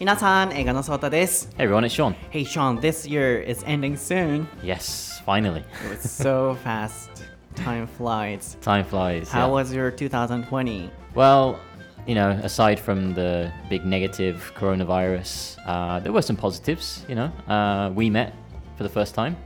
[0.00, 1.12] Minasan, Eigo no Sota.
[1.12, 2.14] Hey everyone, it's Sean.
[2.30, 4.48] Hey Sean, this year is ending soon.
[4.62, 5.62] Yes, finally.
[5.84, 7.10] It was so fast.
[7.54, 8.56] Time flies.
[8.62, 9.28] Time flies.
[9.28, 9.52] How yeah.
[9.52, 10.90] was your 2020?
[11.14, 11.60] Well,
[12.06, 17.04] you know, aside from the big negative coronavirus, uh, there were some positives.
[17.06, 18.34] You know, uh, we met
[18.78, 19.36] for the first time.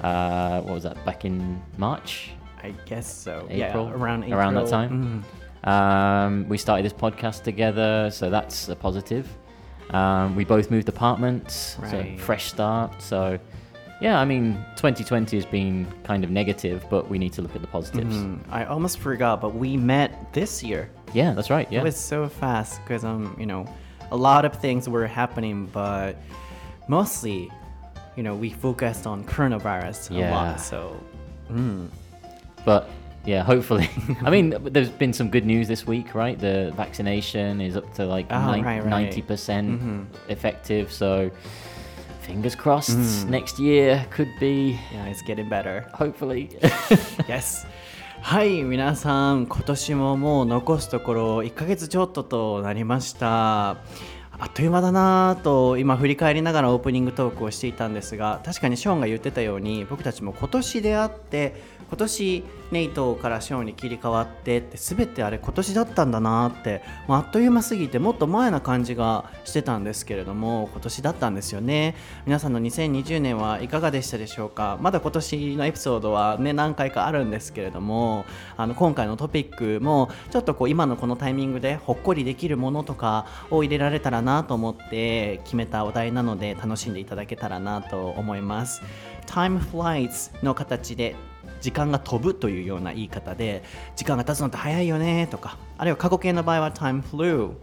[0.00, 1.04] Uh, what was that?
[1.04, 2.30] Back in March.
[2.62, 3.48] I guess so.
[3.50, 3.88] April.
[3.88, 4.38] Yeah, around April.
[4.38, 5.24] around that time.
[5.64, 5.68] Mm.
[5.68, 9.26] Um, we started this podcast together, so that's a positive.
[9.90, 13.02] Um, we both moved apartments, so fresh start.
[13.02, 13.38] So,
[14.00, 17.60] yeah, I mean, 2020 has been kind of negative, but we need to look at
[17.60, 18.16] the positives.
[18.16, 20.90] Mm, I almost forgot, but we met this year.
[21.12, 21.70] Yeah, that's right.
[21.70, 21.80] Yeah.
[21.80, 23.66] It was so fast because um, you know,
[24.10, 26.16] a lot of things were happening, but
[26.88, 27.50] mostly,
[28.16, 30.30] you know, we focused on coronavirus a Yeah.
[30.30, 30.60] lot.
[30.60, 30.96] So,
[31.50, 31.88] mm,
[32.64, 32.88] But
[33.24, 33.88] yeah, hopefully.
[34.24, 36.38] I mean, there's been some good news this week, right?
[36.38, 39.10] The vaccination is up to like Oh, nine- right, right.
[39.12, 40.04] 90% percent Mhm.
[40.28, 40.90] effective.
[40.92, 41.30] So
[42.22, 43.30] fingers crossed Mm.
[43.30, 45.84] next year could be, yeah, it's getting better.
[45.92, 46.48] hopefully.
[47.28, 47.66] yes.
[48.20, 53.70] はい、皆さん、今年ももう残すところ1ヶ月ちょっととなりました。
[54.38, 61.54] あっという間だなぁと今振り返りながらオープニングトークをしていたんですが確かにショーンが言ってたように僕たちも今年出会って
[61.88, 71.94] 今年ネイトからショーに切り替わってって全てあれ今年だったんだなってもうあっという間すぎてもっと前な感じがしてたんですけれども今年だったんですよね。
[72.24, 74.78] 皆さんの2020年はいかがでしたでしょうか？
[74.80, 78.24] まだ今年のエピソードはね何回かあるんですけれども
[78.56, 88.82] あの今回のトピックもちょっとこう今のこのタイミングでほっこりできるものとかを入れられたらなと思って決めたお題なので楽しんでいただけたらなと思います。
[89.26, 91.14] Time flies の形で
[91.62, 93.62] 時間が飛ぶというような言い方で
[93.96, 97.54] 時間が経つのって早いよねとかあるいは過去形の場合は time flew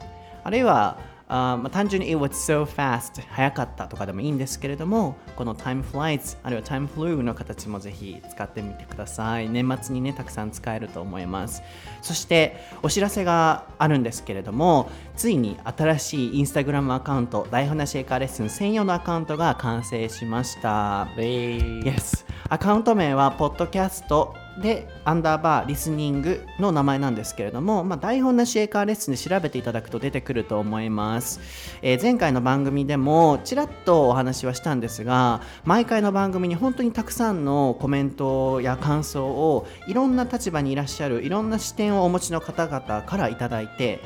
[0.43, 0.97] あるいは
[1.31, 9.47] あーまあ単純に it was so fast 早かったとかでもいいんですけれどもこの time flies あるいは time flew の形もぜひ使ってみてください。
[9.47, 11.61] 年末にねたくさん使えると思います。
[12.01, 21.09] そしてお知らせがあるんですけれどもついに新しいインスタグラムアカウント台本なしエカーレッスン専用のアカウントが完成しました。
[21.15, 31.39] Yes アカウント名はポッドキャストでアンダーバーリスニングの名前なんですけれども、まあ、台本なしエカーレッスンで調べていただくと出てくると思います、
[31.83, 43.99] えー前回の番組でもちらっとお話はしたんですが毎回の番組に本当にたくさんのコメントや感想をいろんな立場にいらっしゃるいろんな視点をお持ちの方々からいただいて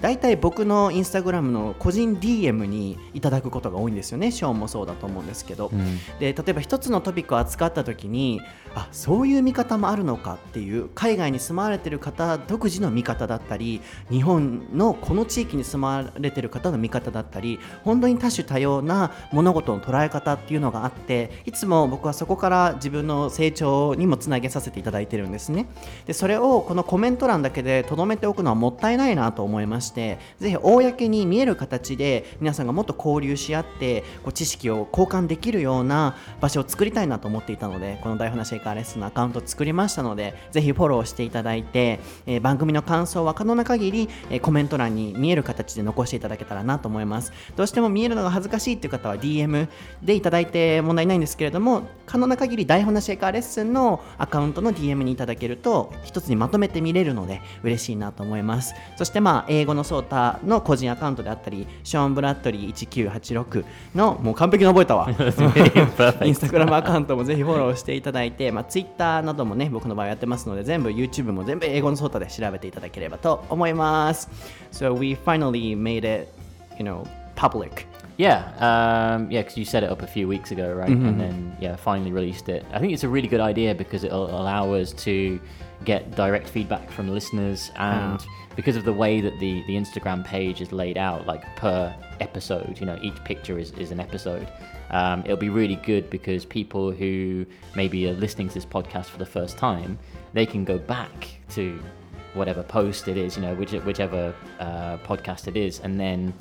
[0.00, 4.30] 大体僕のインスタグラムの個人 DM にいただくことが多いんですよね。
[4.30, 5.70] ショーンもそうだと思うんですけど、
[6.20, 8.40] で例えば一つのトピックを扱った時に
[8.74, 25.66] あそういう見方もあるのかっていう海外に住まわれてる方独自の見方だったり日本のこの地域に住まわれてる方の見方だったり本当に多種多様な物事の捉え方っていうのがあっていつも僕はそこから自分の成長にもつなげさせていただいてるんですね。
[26.06, 47.32] でそれをこのコメント欄だけで留めておくのはもったいないなと思いまししてぜひ公に見える形で皆さんがもっと交流し合ってこう知識を交換できるような場所を作りたいなと思っていたのでこの台本なシェイカーレッスンのアカウントを作りましたのでぜひフォローしていただいて、えー番組の感想は可能な限り、えーコメント欄に見える形で残していただけたらなと思います。
[47.56, 49.68] どうしても見えるのが恥ずかしいっていう方は DM
[50.02, 58.74] でいただいて問題ないんですけれども可能な限り台本なシェイカーレッスンのアカウントの DM にいただけると一つにまとめて見れるので嬉しいなと思います。
[58.96, 74.28] そしてまあ英語のソータの個人アカウントであったりショーン・ブラッドリー1986のもう完璧に覚えたわ.インスタグラムアカウントもぜひフォローしていただいて、まあ、Twitter などもね僕の場合やってますので全部 YouTube も全部英語のソータで調べていただければと思います
[74.72, 76.28] So we finally made it
[76.78, 77.06] you know
[77.36, 77.86] public
[78.18, 80.88] Yeah, um, yeah, because you set it up a few weeks ago, right?
[80.90, 82.66] And then, yeah, finally released it.
[82.72, 85.38] I think it's a really good idea because it'll allow us to
[85.84, 88.18] get direct feedback from listeners, and
[88.58, 92.76] because of the way that the the Instagram page is laid out, like per episode,
[92.80, 94.48] you know, each picture is is an episode.
[94.90, 97.46] Um, it'll be really good because people who
[97.76, 99.96] maybe are listening to this podcast for the first time,
[100.32, 101.80] they can go back to
[102.34, 106.34] whatever post it is, you know, which, whichever uh, podcast it is, and then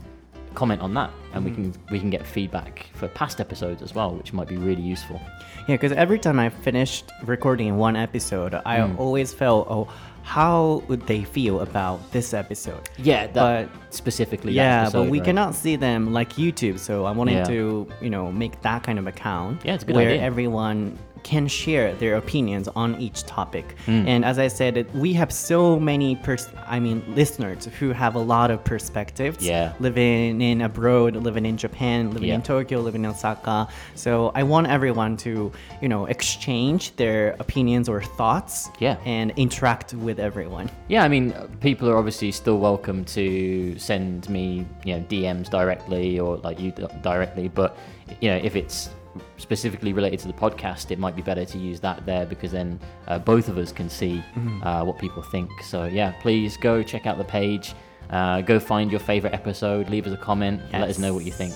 [0.55, 4.15] comment on that, and we can we can get feedback for past episodes as well,
[4.15, 5.21] which might be really useful.
[5.67, 9.87] Yeah, because every time I finished recording one episode, I always felt, oh,
[10.27, 12.89] how would they feel about this episode?
[12.97, 14.51] Yeah, But- specifically.
[14.55, 15.25] that Yeah, episode, but we right?
[15.25, 17.43] cannot see them like YouTube, so I wanted Yeah.
[17.45, 20.21] to, you know, make that kind of account Yeah, it's a good where idea.
[20.21, 20.97] everyone
[21.27, 23.75] can share their opinions on each topic.
[23.85, 24.07] Hmm.
[24.07, 28.23] And as I said, we have so many pers- I mean listeners who have a
[28.35, 29.45] lot of perspectives.
[29.45, 29.73] Yeah.
[29.81, 33.67] Living in abroad, living in Japan, living in Tokyo, living in Osaka.
[33.95, 35.51] So I want everyone to,
[35.81, 38.95] you know, exchange their opinions or thoughts Yeah.
[39.05, 40.69] and interact with everyone.
[40.87, 46.19] Yeah, I mean, people are obviously still welcome to send me, you know, DMs directly
[46.19, 46.71] or like you
[47.01, 47.49] directly.
[47.49, 47.75] But
[48.21, 48.89] you know, if it's
[49.38, 52.78] specifically related to the podcast, it might be better to use that there because then
[53.08, 54.22] uh, both of us can see
[54.62, 55.50] uh, what people think.
[55.62, 57.74] So yeah, please go check out the page.
[58.10, 59.88] Uh, go find your favorite episode.
[59.88, 60.60] Leave us a comment.
[60.72, 61.54] Let us know what you think.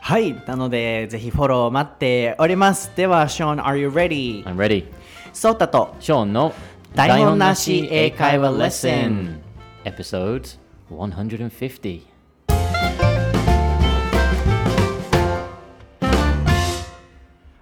[0.00, 0.32] はい。
[0.46, 2.90] なので、ぜひフォロー待っております。
[2.96, 4.42] では、ショーン、are you ready?
[4.44, 4.86] I'm ready.
[5.32, 6.54] ソータとショーンの
[6.94, 9.40] 台本なし英会話レッスン
[9.84, 10.58] Episode
[10.90, 12.11] 150.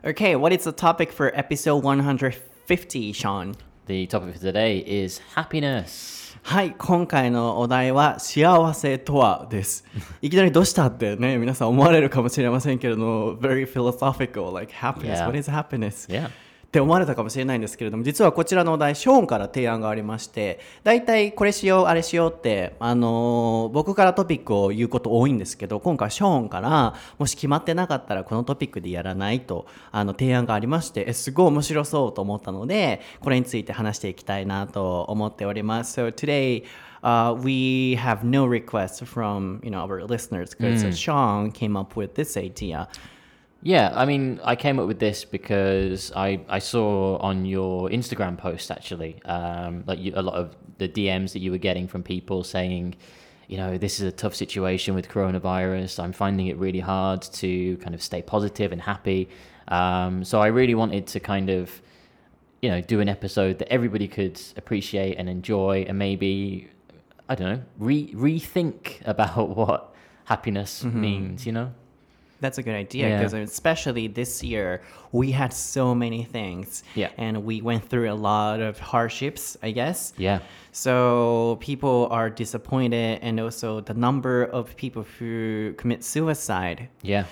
[0.05, 3.57] Okay, what is the topic for episode 150, Sean?
[3.87, 6.25] The topic for today is happiness.
[6.43, 9.85] はい、今回のお題は幸せとはです。
[10.23, 15.27] いきなりどうしたってね、皆さん思われるかもしれませんけれども、very philosophical, like happiness, Yeah.
[15.27, 16.09] what is happiness?
[16.09, 16.31] Yeah.
[16.72, 36.00] って思われたかもしれないんですけれども実はこちらのお題ショーンから提案がありまして大体これしようあれしようって、あのー僕からトピックを言うこと多いんですけど今回ショーンからもし決まってなかったらこのトピックでやらないとあの提案がありましてえすごい面白そうと思ったのでこれについて話していきたいなと思っております。
[36.00, 36.64] So today
[37.04, 42.14] Uh, we have no requests from you know our listeners because Sean came up with
[42.14, 42.88] this idea.
[43.64, 48.38] Yeah, I mean, I came up with this because I, I saw on your Instagram
[48.38, 52.02] post actually, um, like you, a lot of the DMs that you were getting from
[52.02, 52.96] people saying,
[53.48, 56.04] you know, this is a tough situation with coronavirus.
[56.04, 59.30] I'm finding it really hard to kind of stay positive and happy.
[59.68, 61.82] Um, so I really wanted to kind of,
[62.64, 66.70] you know, do an episode that everybody could appreciate and enjoy, and maybe,
[67.30, 69.94] I don't know, re- rethink about what
[70.26, 71.46] happiness means.
[71.46, 71.74] You know.
[72.42, 73.18] That's a good idea Yeah.
[73.20, 76.84] because especially this year we had so many things.
[76.96, 77.10] Yeah.
[77.18, 80.14] And we went through a lot of hardships, I guess.
[80.18, 80.40] Yeah.
[80.72, 87.26] So people are disappointed and also the number of people who commit suicide Yeah.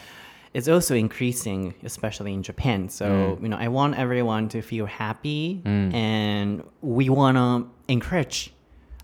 [0.54, 2.90] is also increasing, especially in Japan.
[2.90, 3.44] So, Mm.
[3.44, 8.54] you know, I want everyone to feel happy and we want to encourage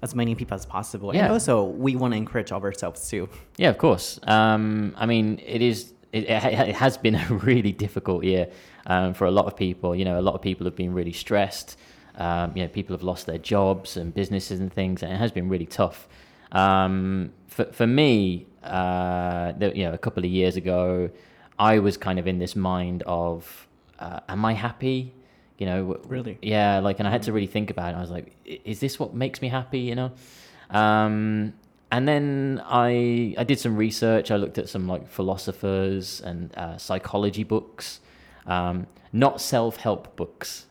[0.04, 1.10] as many people as possible.
[1.10, 1.32] And Yeah.
[1.32, 3.28] also we want to encourage ourselves too.
[3.58, 4.20] Yeah, of course.
[4.28, 5.94] Um, I mean, it is.
[6.18, 8.48] It, it it has been a really difficult year
[8.88, 9.90] um, for a lot of people.
[10.00, 11.78] You know, a lot of people have been really stressed.
[12.18, 15.32] Um, you know, people have lost their jobs and businesses and things, and it has
[15.32, 16.08] been really tough.
[16.52, 21.10] Um, for for me, uh, the, you know, a couple of years ago,
[21.60, 23.68] I was kind of in this mind of,
[24.00, 25.14] uh, am I happy?
[25.58, 26.38] You know, Really?
[26.42, 27.98] yeah, like, and I had to really think about it.
[27.98, 29.80] I was like, is this what makes me happy?
[29.80, 30.12] You know,
[30.70, 31.54] um,
[31.96, 34.30] and then I I did some research.
[34.30, 38.02] I looked at some like philosophers and uh, psychology books,
[38.48, 40.66] um, not self help books.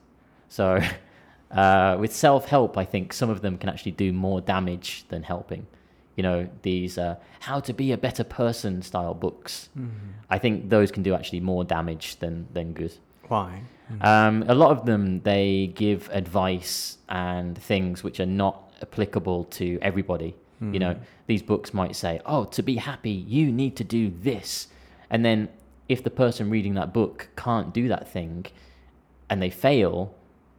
[0.50, 0.81] So
[1.50, 5.23] uh, with self help, I think some of them can actually do more damage than
[5.23, 5.67] helping.
[6.17, 9.70] You know, these uh, how to be a better person style books.
[10.29, 12.93] I think those can do actually more damage than than good.
[13.29, 13.62] Why?
[14.03, 19.79] Um, a lot of them they give advice and things which are not applicable to
[19.81, 20.35] everybody.
[20.73, 21.03] You know, hmm.
[21.27, 24.69] these books might say, "Oh, to be happy, you need to do this,"
[25.11, 25.49] and then
[25.89, 28.47] if the person reading that book can't do that thing,
[29.29, 30.15] and they fail,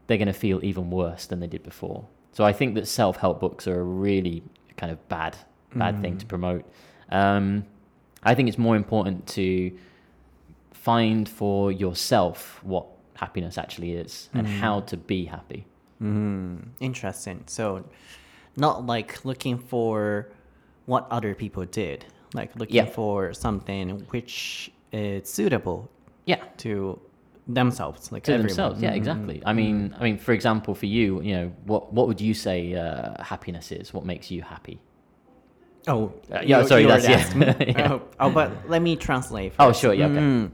[0.08, 2.08] they're going to feel even worse than they did before.
[2.32, 4.44] So I think that self-help books are a really
[4.78, 5.38] kind of bad,
[5.74, 6.30] bad thing to hmm.
[6.30, 6.66] promote.
[7.10, 7.66] Um,
[8.24, 9.78] I think it's more important to
[10.74, 12.86] find for yourself what
[13.16, 14.54] happiness actually is and hmm.
[14.56, 15.66] how to be happy.
[16.80, 17.44] Interesting.
[17.48, 17.86] So,
[18.57, 20.29] not like looking for
[20.87, 22.87] what other people did, like looking Yeah.
[22.87, 25.89] for something which is suitable
[26.27, 26.99] Yeah, to
[27.47, 28.49] themselves, like to everyone.
[28.49, 28.83] themselves.
[28.83, 29.43] Yeah, exactly.
[29.45, 32.75] I mean, I mean, for example, for you, you know, what what would you say
[32.75, 33.93] uh, happiness is?
[33.95, 34.79] What makes you happy?
[35.89, 37.19] Oh, Uh, yeah, you- sorry, you that's- already yeah.
[37.21, 37.75] asked me.
[37.79, 37.93] Yeah.
[37.93, 39.53] oh, oh, but let me translate.
[39.59, 39.81] Oh, first.
[39.81, 40.19] sure, yeah, okay.
[40.19, 40.53] うん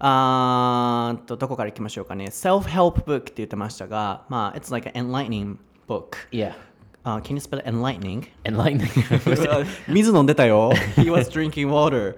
[0.00, 2.26] あーっとどこから行きましょうかね。
[2.26, 5.56] Self-help book って言ってましたが、まあ、it's like an enlightening
[5.88, 6.16] book.
[6.30, 6.52] Yeah,
[7.05, 8.27] Uh, can you spell enlightening?
[8.45, 8.87] enlightening.
[9.89, 10.71] 水飲んでたよ。
[10.95, 12.15] He was drinking water.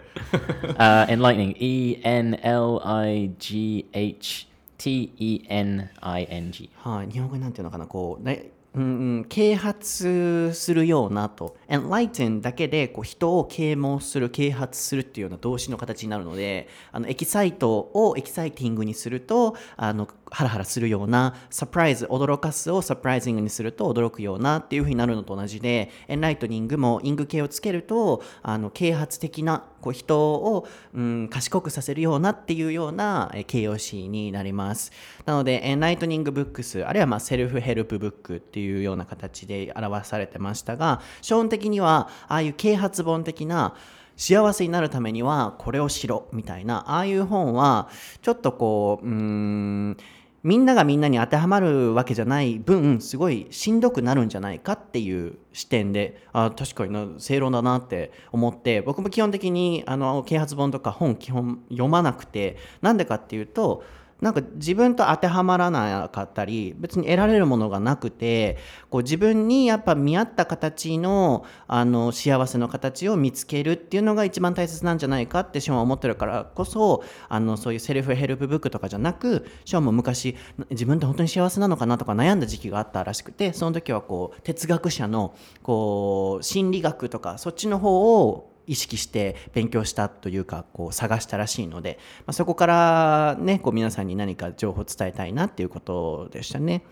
[0.77, 1.55] uh, enlightening.
[1.57, 6.69] E N L I G H T E N I N G.
[6.75, 8.85] はい、日本語になんていうのかな、こう、ね、うんう
[9.21, 34.91] ん、啓発するようなと、enlighten だけでこう人を啓蒙する、啓発するっていうような動詞の形になるので、あのエキサイトをエキサイティングにすると、あのハラハラするようなサプライズ驚かすをサプライズングにすると驚くようなっていう風になるのと同じでエンライトニングもイング系をつけるとあの啓発的なこう人を、うん、賢くさせるようなっていうような形容詞になります。
[35.25, 43.73] なのでエンライトニングブックスあるいはまあセルフヘルプブックっていうような形で表されてましたが基本的にはああいう啓発本的な
[44.17, 47.89] 幸せになるためにはこれをしろみたいなああいう本は
[48.21, 49.97] ちょっとこううーん
[50.45, 63.83] みんながみんなに当てはまるわけじゃない分すごいしんどくなるんじゃないかっていう視点であ確かにな正論だなって思って僕も基本的にあの啓発本とか本基本読まなくてなんでかっていうと
[64.21, 68.57] なんか自分と当てはまらなかったり別に得られるものがなくて
[68.89, 80.37] こう自分にやっぱ見合った形のあの幸せの形を見つけるっていうのが一番大切なんじゃないかってショーンは思ってるからこそあのそういうセルフヘルプブックとかじゃなくショーンも昔
[80.69, 96.83] 自分って本当に幸せなのかなとか悩んだ時期があったらしくてその時はこう哲学者のこう心理学とかそっちの方を意識して勉強したというかこう探したらしいので、まあ、そこからねこう皆さんに何か情報を伝えたいなっていうことでしたね。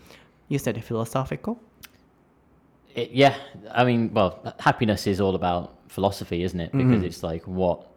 [0.48, 1.56] You said philosophical?
[2.94, 3.34] It, yeah,
[3.72, 6.72] I mean, well, happiness is all about philosophy, isn't it?
[6.72, 7.93] Because it's like what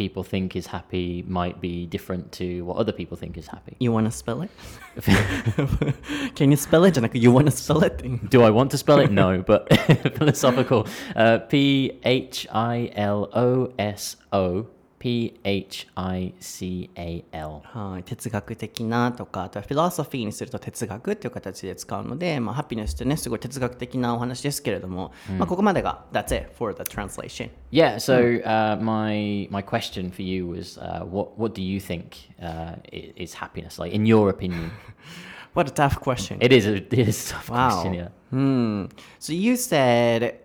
[0.00, 3.76] people think is happy might be different to what other people think is happy.
[3.78, 4.50] You want to spell it?
[6.36, 7.18] Can you spell it, Janaka?
[7.18, 8.30] You want to spell it?
[8.30, 9.10] Do I want to spell it?
[9.12, 9.68] No, but
[10.18, 10.86] philosophical.
[11.14, 14.66] Uh, P H I L O S O
[14.99, 17.59] P H I C A L.
[17.63, 27.95] はい、哲学的なとかあとはフィロソフィーにすると哲学っていう形で使うので、まあ、ハピネスってねすごい哲学的なお話ですけれども、まあ、ここまでが That's it for the translation Yeah.
[27.97, 32.75] So uh, my my question for you was, uh, what what do you think uh,
[32.91, 33.77] i- is happiness?
[33.79, 34.71] Like in your opinion,
[35.53, 37.69] What a tough question it is a it is a tough Wow.
[37.69, 37.93] question.
[37.93, 38.09] Yeah.
[38.31, 38.85] Hmm.
[39.19, 40.38] So you said,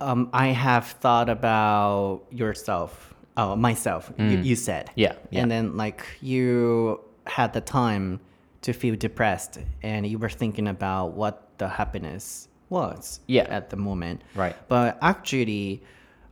[0.00, 4.12] um, I have thought about yourself, oh, myself.
[4.18, 5.40] You, you said, Yeah, yeah.
[5.42, 8.20] and then like you had the time
[8.62, 13.42] to feel depressed, and you were thinking about what the happiness was, Yeah.
[13.48, 14.56] at the moment, Right.
[14.68, 15.82] But actually,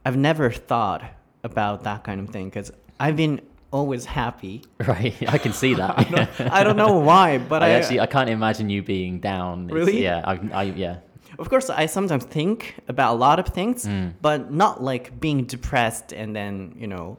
[0.04, 1.02] I've never thought
[1.44, 3.40] about that kind of thing because I've been
[3.72, 4.62] always happy.
[4.86, 5.14] Right.
[5.28, 6.40] I can see that.
[6.52, 9.64] I don't know why, but I I, actually I can't imagine you being down.
[9.70, 10.02] It's- Really?
[10.02, 10.22] Yeah.
[10.26, 10.96] I, I yeah.
[11.38, 14.12] Of course, I sometimes think about a lot of things, Mm.
[14.22, 17.18] but not like being depressed and then, you know,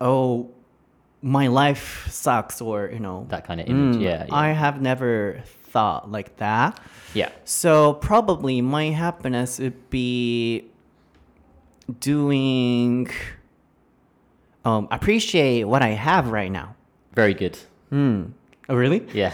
[0.00, 0.50] oh,
[1.22, 3.96] my life sucks or, you know, That kind of image.
[3.96, 4.24] mm, yeah.
[4.28, 4.34] Yeah.
[4.34, 5.42] I have never
[5.72, 6.80] thought like that.
[7.14, 7.28] yeah.
[7.44, 10.64] So probably my happiness would be
[12.00, 13.08] doing,
[14.64, 16.74] um, appreciate what I have right now.
[17.14, 17.58] Very good.
[18.70, 19.04] Oh, really?
[19.12, 19.32] Yeah.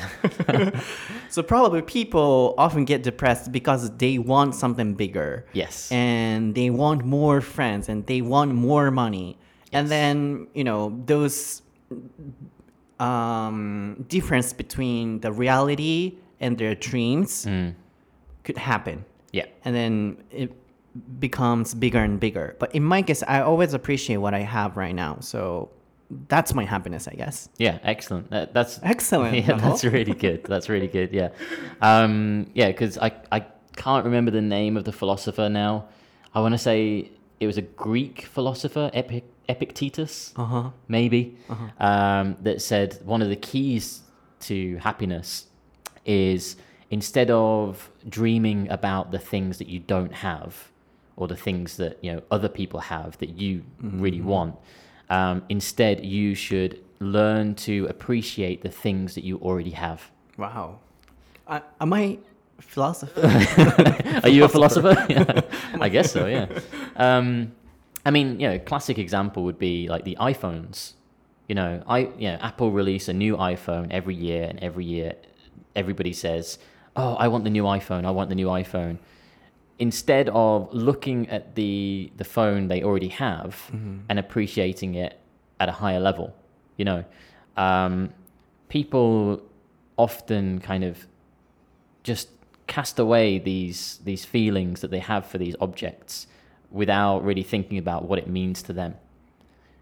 [1.28, 5.45] So probably people often get depressed because they want something bigger.
[5.52, 5.90] yes.
[5.93, 9.37] And they want more friends and they want more money.
[9.73, 11.61] And then, you know, those
[13.00, 17.47] um, difference between the reality and their dreams
[18.45, 19.05] could happen.
[19.33, 19.47] yeah.
[19.64, 20.52] And then it
[21.21, 22.57] becomes bigger and bigger.
[22.59, 25.19] But in my case, I always appreciate what I have right now.
[25.21, 25.69] So
[26.28, 27.48] that's my happiness, I guess.
[27.58, 28.30] Yeah, excellent.
[28.30, 29.34] That, that's Excellent.
[29.46, 30.44] Yeah, that's really good.
[30.44, 31.12] That's really good.
[31.12, 31.30] Yeah,
[31.80, 32.68] um, yeah.
[32.68, 33.44] Because I I
[33.76, 35.86] can't remember the name of the philosopher now.
[36.34, 37.10] I want to say
[37.40, 40.70] it was a Greek philosopher, Epic, Epictetus, Uh-huh.
[40.88, 41.36] maybe,
[41.80, 44.02] um, that said one of the keys
[44.40, 45.46] to happiness
[46.04, 46.56] is
[46.90, 50.68] instead of dreaming about the things that you don't have
[51.16, 54.54] or the things that you know other people have that you really want
[55.10, 60.80] um, instead you should learn to appreciate the things that you already have Wow.
[61.46, 62.18] I, am I
[62.60, 63.20] philosopher?
[64.22, 65.40] are you a philosopher yeah.
[65.80, 66.46] i guess so yeah
[66.96, 67.52] um,
[68.04, 70.94] i mean you know classic example would be like the iphones
[71.48, 75.14] you know i you know apple release a new iphone every year and every year
[75.75, 76.58] everybody says
[76.96, 78.98] oh i want the new iphone i want the new iphone
[79.78, 83.71] instead of looking at the the phone they already have
[84.09, 85.21] and appreciating it
[85.61, 86.35] at a higher level
[86.76, 87.04] you know?
[87.56, 88.11] Um,
[88.68, 89.42] people
[89.97, 91.06] often kind of
[92.02, 92.28] just
[92.66, 96.26] cast away these these feelings that they have for these objects
[96.71, 98.95] without really thinking about what it means to them.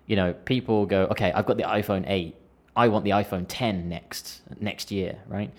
[0.07, 2.37] You know people go okay i've got the iphone 8
[2.77, 5.51] i want the iphone 10 next next year right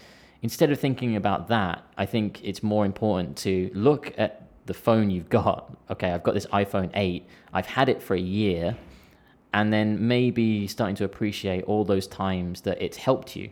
[0.41, 5.09] instead of thinking about that i think it's more important to look at the phone
[5.09, 8.75] you've got okay i've got this iphone 8 i've had it for a year
[9.53, 13.51] and then maybe starting to appreciate all those times that it's helped you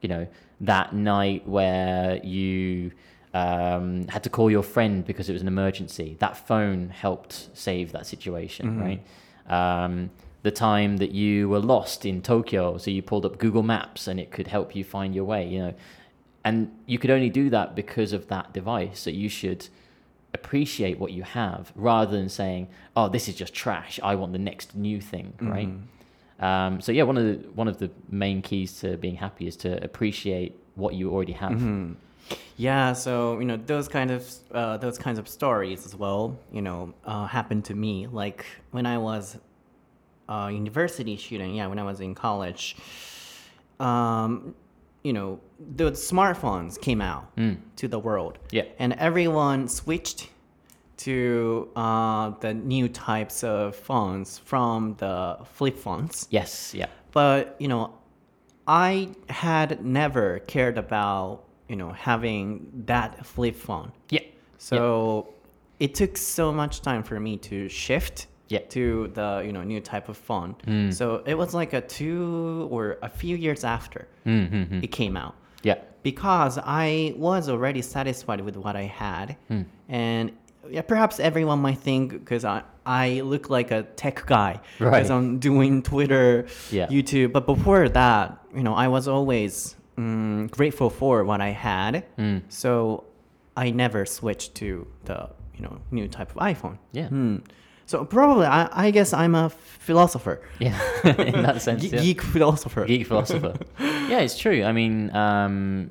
[0.00, 0.26] you know,
[0.60, 2.92] that night where you
[3.34, 6.16] um, had to call your friend because it was an emergency.
[6.20, 9.84] That phone helped save that situation, right?
[9.84, 10.10] Um,
[10.42, 14.20] the time that you were lost in Tokyo, so you pulled up Google Maps and
[14.20, 15.74] it could help you find your way, you know.
[16.48, 19.00] And you could only do that because of that device.
[19.00, 19.68] So you should
[20.32, 24.00] appreciate what you have rather than saying, "Oh, this is just trash.
[24.02, 25.70] I want the next new thing." Right.
[26.40, 29.56] Um, so yeah, one of the one of the main keys to being happy is
[29.56, 31.60] to appreciate what you already have.
[32.56, 36.38] Yeah, so you know those kind of uh, those kinds of stories as well.
[36.50, 38.06] You know, uh, happened to me.
[38.06, 39.36] Like when I was
[40.28, 41.54] a university student.
[41.54, 42.76] Yeah, when I was in college.
[43.80, 44.54] Um,
[45.02, 45.40] you know,
[45.74, 47.30] the smartphones came out
[47.76, 48.38] to the world.
[48.50, 48.64] Yeah.
[48.78, 50.28] and everyone switched
[50.98, 56.26] to uh, the new types of phones from the flip phones.
[56.30, 56.74] Yes.
[56.74, 56.86] Yeah.
[57.12, 57.94] But you know,
[58.66, 63.92] I had never cared about you know having that flip phone.
[64.10, 64.20] Yeah.
[64.58, 65.32] So
[65.78, 68.60] it took so much time for me to shift Yeah.
[68.70, 70.56] to the you know new type of phone.
[70.92, 74.82] So it was like a two or a few years after Mm-hmm.
[74.82, 75.78] it came out Yeah.
[76.02, 79.62] because I was already satisfied with what I had, Hmm.
[79.88, 80.32] and
[80.70, 84.90] yeah, perhaps everyone might think because I I look like a tech guy Right.
[84.90, 86.86] because I'm doing Twitter, Yeah.
[86.88, 88.24] YouTube, but before that,
[88.56, 92.38] you know, I was always mm, grateful for what I had, Hmm.
[92.48, 93.04] so
[93.56, 95.18] I never switched to the
[95.54, 96.78] you know new type of iPhone.
[96.92, 97.08] Yeah.
[97.08, 97.36] Hmm.
[97.88, 100.78] So probably I, I guess I'm a philosopher, Yeah.
[101.04, 101.82] In that sense.
[101.82, 102.02] Ge- yeah.
[102.02, 102.84] geek philosopher.
[102.84, 103.54] geek philosopher.
[104.10, 104.62] yeah, it's true.
[104.62, 105.90] I mean, um,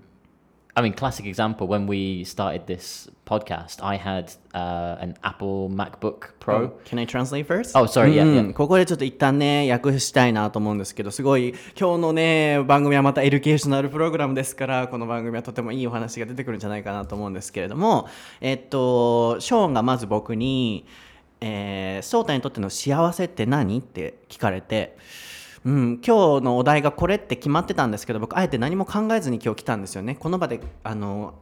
[0.76, 1.66] I mean, classic example.
[1.66, 6.56] When we started this podcast, I had uh, an Apple MacBook Pro.
[6.56, 7.72] Oh, Can I translate first?
[7.76, 8.54] Oh, sorry, yeah, うん yeah.
[8.54, 18.08] ここでちょっと一旦ね、訳したいなと思うんですけど、すごい、今日のね、番組はまたエデュケーショナルプログラムですから、この番組はとてもいいお話が出てくるんじゃないかなと思うんですけれども、
[18.40, 20.86] えっと、ショーンがまず僕に、
[21.42, 23.80] えー、翔太にとっての幸せって何？
[23.80, 24.98] って聞かれて、
[25.66, 30.16] うん、今日のお題がこれって決まってたんですけど僕あえて何も考えずに今日来たんですよね。
[30.16, 31.36] この場であの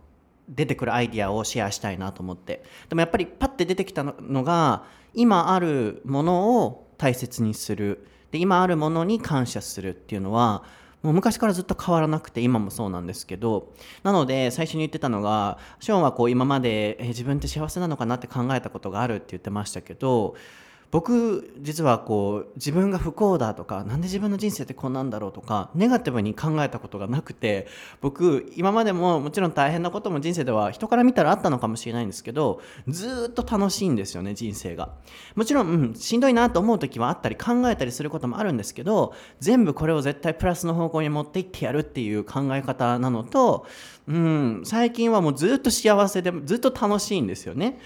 [0.49, 2.63] 出てくるアイディアをシェアしたいなと思って。
[2.89, 8.07] でもやっぱりパッて出てきたののが今あるものを大切にする。
[8.31, 10.63] で今あるものに感謝するっていうのは
[11.05, 20.35] もう昔からずっと変わらなくて今もそうなんですけどなので最初に言ってたのがショーンはこう今まで、えー自分って幸せなのかなって考えたことがあるって言ってましたけど
[20.91, 27.67] 僕実はこう自分が不幸だとかなんで自分の人生ってこんなんだろうとかネガティブに考えたことがなくて
[28.01, 34.93] 僕今までももちろん大変なことも人生では人から見たらあったのかもしれないんですけどずっと楽しいんですよね人生が
[35.35, 43.65] もちろん、うん、しんどいなと思う時はあったり考えたりすることもあるんですけど全部これを絶対プラスの方向に持っていってやるっていう考え方なのと、
[44.07, 47.79] うん、最近はもうずっと幸せでずっと楽しいんですよね。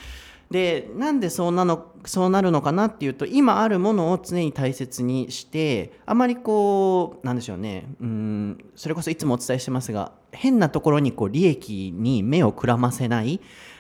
[0.51, 13.39] でなんでそうなのそうなるのかなっていうと今あるものを常に大切にしてあまりこうなんでしょうねうんそれこそいつもお伝えしてますが変なところにこう利益に目をくらませない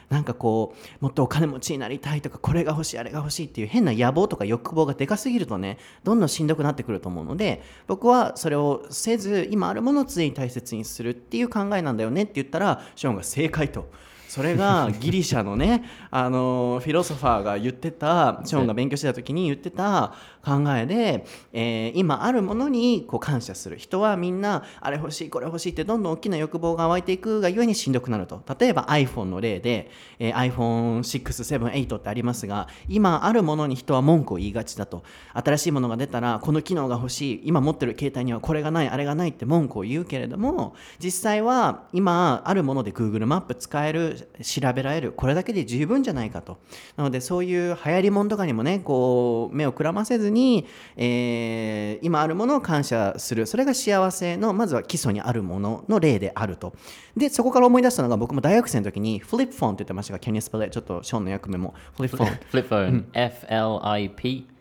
[0.09, 13.89] なんかこうもっとお金持ちになりたいとかこれが欲しいあれが欲しいっていう変な野望とか欲望がでかすぎるとねどんどんしんどくなってくると思うので僕はそれをせず今あるものを常に大切にするっていう考えなんだよねって言ったらショーンが正解と。
[14.29, 20.13] それが ギリシャのねあのフィロソファーが言ってたショーンが勉強してた時に言ってた
[20.43, 28.41] 考えで、えー今あるものにこう感謝する人はみんなあれ欲しいこれ欲しいってどんどん大きな欲望が湧いていくがゆえにしんどくなると。
[28.59, 35.03] 例えば iPhone の例で、えー iPhone678 ってありますが今あるものに人は文句を言いがちだと。
[35.33, 37.41] 新しいものが出たらこの機能が欲しい。
[37.45, 45.11] 今持ってる携帯にはこれがないあれがないって文句を言うけれども実際は今あるもので Google マップ使える調べられる。
[45.11, 46.57] これだけで十分じゃないかと。
[46.95, 50.65] なのでそういう流行りもんとかにもねこう目をくらませずに、
[50.95, 53.45] えー今あるものを感謝する。
[53.45, 56.73] それが幸せのまずは基礎にあるものの例であると。
[57.17, 60.71] でそこから思い出したのが僕も大学生の時にフリップフォンって言ってましたが Can you spell it?
[60.71, 61.73] ちょっとショーンの役目も。
[61.95, 63.03] フリップフォン Flip phone.
[63.13, 64.15] F L I P.
[64.15, 64.58] P H O N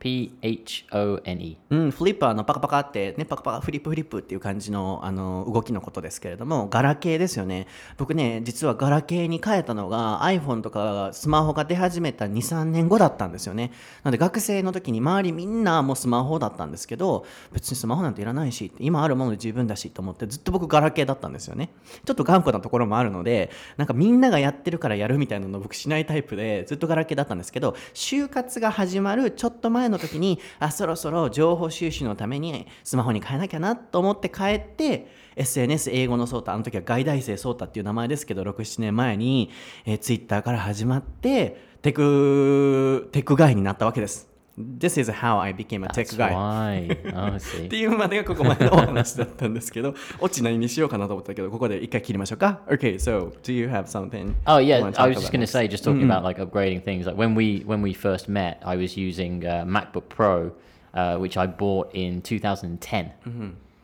[0.00, 7.66] P-H-O-N-E うん、フリップはあのパカパカってねパカパカフリップフリップっていう感じのあの動きのことですけれどもガラケーですよね。
[7.96, 13.72] 僕ね実はガラケーに変えたのが iPhone とかスマホが出始めた23年後だったんですよね。
[14.04, 21.70] なので学生の時に周りみんなもうスマホだったんですけど別にスマホなんていらないし今あるもので十分だしと思ってずっと僕ガラケーだったんですよね。
[22.04, 35.06] ちょっと頑固なところもあるのでなんかみんながやってるからやるみたいなの僕しないタイプでずっとガラケーだったんですけど就活が始まるちょっと前の時にあそろそろ情報収集のためにスマホに変えなきゃなと思って変えて
[35.38, 39.50] SNS 英語のソータ、あの時は外大生ソータっていう名前ですけど、6、7年前に、
[39.86, 44.28] えー、Twitter から始まって、テク、テク外になったわけです。
[44.57, 46.31] This is how I became a tech That's guy.
[46.31, 46.97] why.
[47.11, 47.79] Oh, I って see.
[47.79, 52.61] いうまでがここまでのお話だったんですけど、オチ何にしようかなと思ったけど、ここで一回切りましょうか。
[52.67, 54.35] Okay, so do you have something?
[54.45, 55.51] Oh you yeah, wanna I talk was just about going to next?
[55.53, 57.07] say, just talking about like upgrading things.
[57.07, 60.51] Like when we when we first met, I was using uh, MacBook Pro,
[60.93, 63.11] uh, which I bought in 2010.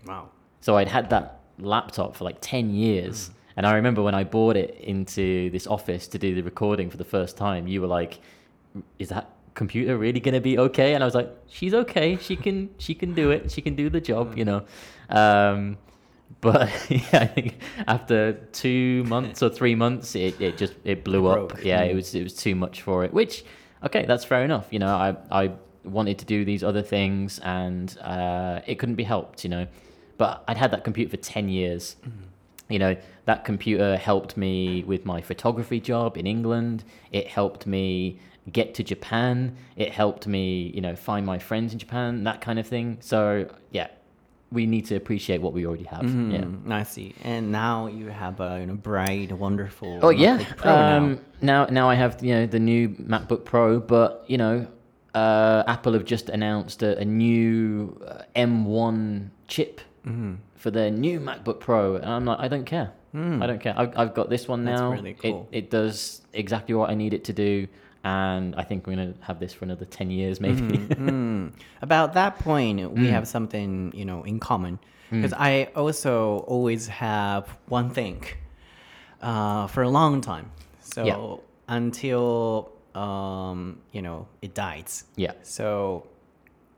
[0.05, 0.29] Wow.
[0.61, 3.31] So I'd had that laptop for like 10 years.
[3.57, 6.97] And I remember when I bought it into this office to do the recording for
[6.97, 8.19] the first time, you were like,
[8.99, 10.94] is that computer really going to be okay?
[10.94, 12.16] And I was like, she's okay.
[12.16, 13.50] She can, she can do it.
[13.50, 14.64] She can do the job, you know?
[15.08, 15.78] Um,
[16.40, 21.26] but yeah, I think after two months or three months, it, it just, it blew
[21.26, 21.48] up.
[21.50, 21.64] broke.
[21.64, 23.44] Yeah, it was, it was too much for it, which,
[23.84, 24.66] okay, that's fair enough.
[24.70, 25.52] You know, I, I
[25.84, 29.66] wanted to do these other things and uh, it couldn't be helped, you know?
[30.16, 31.96] But I'd had that computer for 10 years.
[32.68, 36.84] You know, that computer helped me with my photography job in England.
[37.12, 38.18] It helped me
[38.52, 39.56] get to Japan.
[39.76, 42.98] It helped me, you know, find my friends in Japan, that kind of thing.
[43.00, 43.88] So, yeah,
[44.52, 46.04] we need to appreciate what we already have.
[46.04, 46.42] Yeah.
[46.42, 47.14] Mm, I see.
[47.24, 49.98] And now you have a you know bright, wonderful.
[50.02, 50.44] Oh yeah.
[50.56, 50.96] Pro now.
[50.96, 54.66] Um, now now I have you know the new MacBook Pro, but you know
[55.14, 60.34] uh, Apple have just announced a, a new uh, M1 chip Mm-hmm.
[60.54, 62.92] for their new MacBook Pro, and I'm like, I don't care.
[63.14, 63.72] I don't care.
[63.74, 64.90] I've, I've got this one now.
[64.92, 65.48] really cool.
[65.50, 67.66] It it does exactly what I need it to do,
[68.04, 70.78] and I think we're gonna have this for another ten years maybe.
[70.78, 71.52] Mm.
[71.82, 72.92] About that point, Mm.
[72.98, 74.78] we have something you know in common
[75.10, 78.22] because I also always have one thing
[79.22, 80.50] uh, for a long time.
[80.80, 81.74] So Yeah.
[81.78, 85.04] until um, you know it dies.
[85.16, 85.32] yeah.
[85.42, 86.06] So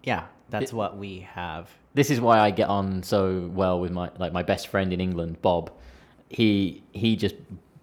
[0.02, 1.68] yeah, that's It- what we have.
[1.94, 5.00] this is why I get on so well with my like my best friend in
[5.00, 5.70] England, Bob.
[6.28, 7.34] He he just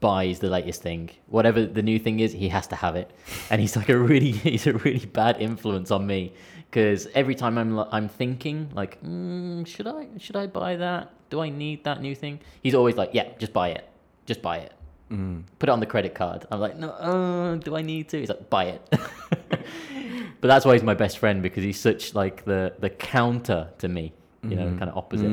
[0.08, 1.02] buys the latest thing,
[1.38, 3.08] whatever the new thing is, he has to have it,
[3.50, 6.22] and he's like a really he's a really bad influence on me
[6.68, 11.04] because every time I'm I'm thinking like, mm, should I should I buy that?
[11.32, 12.36] Do I need that new thing?
[12.66, 13.86] He's always like, yeah, just buy it,
[14.32, 14.74] just buy it.
[15.60, 16.40] Put it on the credit card.
[16.50, 18.16] I'm like, no, uh, do I need to?
[18.22, 18.82] He's like, buy it.
[20.42, 23.88] but that's why he's my best friend because he's such like the the counter to
[23.98, 24.06] me,
[24.50, 25.30] you know, kind of opposite.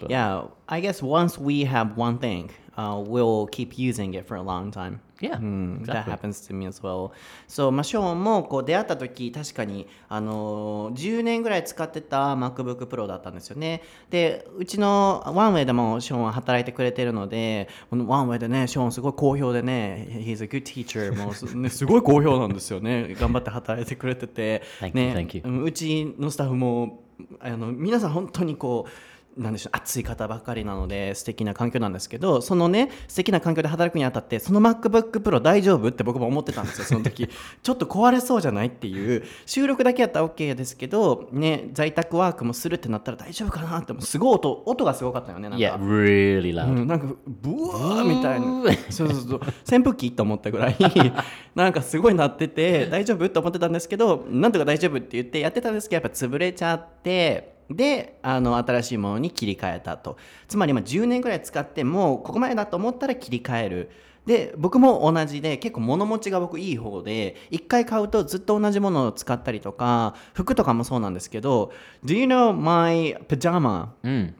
[0.00, 0.44] But- Yeah,
[0.76, 4.70] I guess once we have one thing, uh, we'll keep using it for a long
[4.70, 5.00] time.
[5.20, 6.10] Yeah, Mm, that exactly.
[6.12, 7.12] happens to me as well.
[7.46, 13.82] So, まあ、ショーンもこう出会った時確かに、あのー10年ぐらい使ってた MacBook Pro だったんですよね。
[14.08, 23.14] で、うちのワンウェイでもショーンは働いてくれてるので、このワンウェイでね、ショーンすごい好評でね、He's a good teacher もうす,、ね、すごい好評なんですよね。
[23.20, 27.02] 頑張って働いてくれてて、Thank you, ねうちのスタッフも
[27.40, 28.90] あの皆さん本当にこう
[29.36, 37.28] なんでしょう熱い方ばかりなので素敵な環境なんですけどそのね素敵な環境で働くにあたってその MacBook Pro 大丈夫って僕も思ってたんですよその時。
[37.62, 39.24] ちょっと壊れそうじゃないっていう。
[39.46, 44.02] 収録だけやったら OK ですけどね在宅ワークもするってなったら大丈夫かなってもう。
[44.02, 45.64] すごい音音がすごかったよねなんか。
[45.64, 46.84] Yeah, really う loud.
[46.84, 48.72] ん、なんかブワーみたいな。
[48.90, 49.40] そうそうそう。
[49.70, 50.76] 扇風機と思ったぐらい。
[51.54, 60.16] なんかすごい鳴ってて大丈夫と思ってたんですけどなんとか大丈夫って言ってやってたんですけどやっぱ潰れちゃってであの新しいものに切り替えたと。
[60.48, 63.90] つまり今10年ぐらい使ってもここまでだと思ったら切り替える。
[64.26, 71.72] で僕も同じで結構物持ちが僕いい方で1回買うとずっと同じものを使ったりとか服とかもそうなんですけど
[72.04, 73.88] Do you know my pajama?
[74.02, 74.34] うん。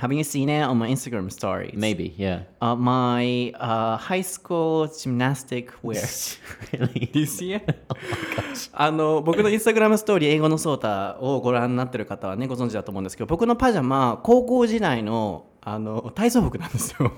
[0.00, 1.74] Have you seen it on my Instagram stories?
[1.74, 2.44] maybe, yeah.
[2.62, 6.02] Uh, my uh, high school gymnastic wear.
[6.72, 7.10] really?
[7.20, 7.86] You see it?
[8.72, 17.12] あの僕のインスタグラムストーリー英語のソータをご覧になってる方はねご存知だと思うんですけど僕のパジャマ高校時代のあの体操服なんですよ。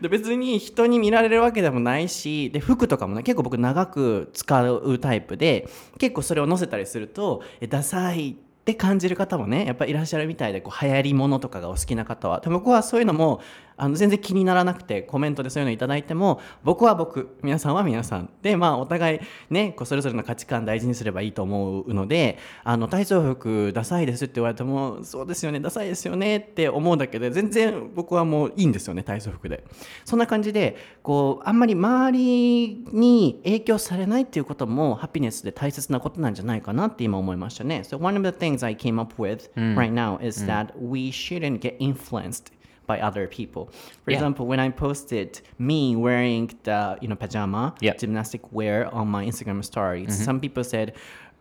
[0.00, 12.40] で別に人に見られるわけでもないしで服とかもね結構僕長く使うタイプで結構それを載せたりするとえダサいってって感じる方もねやっぱりいらっしゃるみたいでこう流行りものとかがお好きな方は。
[12.40, 13.40] で僕はそういうのも
[13.78, 18.28] あの全然気にならなくてコメントでそういうのいただいても僕は僕皆さんは皆さん。
[18.42, 29.64] でまあお互いねこうそれぞれの価値観大事にすればいいと思うのであの体操服ダサいですって言われてもそうですよねダサいですよねって思うだけで全然僕はもういいんですよね体操服で。
[30.04, 37.80] そんな感じでこうあんまり周りに影響されないっていうこともハピネスで大切なことなんじゃないかなって今思いましたね。
[37.84, 41.74] So one of the things I came up with right now is that we shouldn't get
[41.78, 42.50] influenced
[42.86, 43.64] by other people.
[44.04, 44.16] For Yeah.
[44.16, 47.94] example, when I posted me wearing the you know pajama Yeah.
[48.02, 50.88] gymnastic wear on my Instagram stories, some people said,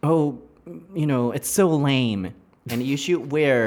[0.03, 0.23] "Oh,
[1.01, 2.23] you know, it's so lame,
[2.71, 3.57] and you should wear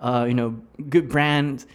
[0.00, 0.50] uh, you know
[0.94, 1.66] good brand."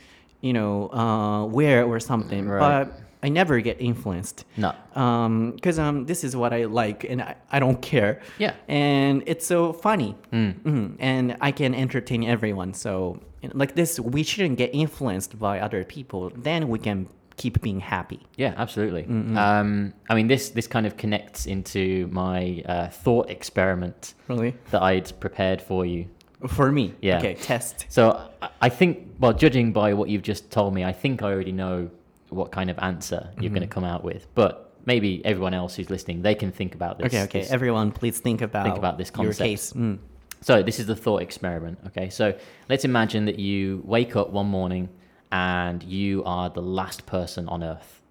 [0.47, 2.43] you know, uh, wear or something.
[2.47, 2.59] Right.
[2.85, 2.85] But
[3.23, 4.45] I never get influenced.
[4.57, 4.73] No.
[4.95, 8.21] Um, because um, this is what I like, and I, I don't care.
[8.37, 8.53] Yeah.
[8.67, 10.95] And it's so funny, Mhm.
[10.99, 12.73] and I can entertain everyone.
[12.73, 13.19] So
[13.53, 16.31] like this, we shouldn't get influenced by other people.
[16.35, 18.19] Then we can keep being happy.
[18.35, 19.05] Yeah, absolutely.
[19.37, 24.55] Um, I mean, this this kind of connects into my uh, thought experiment Really?
[24.71, 26.07] that I'd prepared for you.
[26.47, 26.93] For me.
[27.01, 27.17] Yeah.
[27.17, 27.33] Okay.
[27.35, 27.85] Test.
[27.89, 28.29] So
[28.61, 31.89] I think, well, judging by what you've just told me, I think I already know
[32.29, 33.73] what kind of answer you're going to mm-hmm.
[33.73, 34.27] come out with.
[34.35, 37.07] But maybe everyone else who's listening, they can think about this.
[37.07, 37.23] Okay.
[37.23, 37.41] Okay.
[37.41, 39.39] this- Everyone, please think about think about this your concept.
[39.39, 39.73] case.
[39.73, 39.99] Mm.
[40.41, 41.79] So this is the thought experiment.
[41.87, 42.33] Okay, so
[42.69, 44.89] let's imagine that you wake up one morning
[45.31, 48.01] and you are the last person on Earth.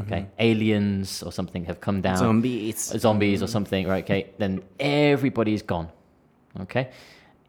[0.00, 0.40] Okay, mm-hmm.
[0.40, 2.16] aliens or something have come down.
[2.16, 2.78] Zombies.
[2.78, 3.52] zombies or mm-hmm.
[3.52, 4.02] something, right?
[4.02, 5.88] Okay, then everybody's gone.
[6.60, 6.90] Okay,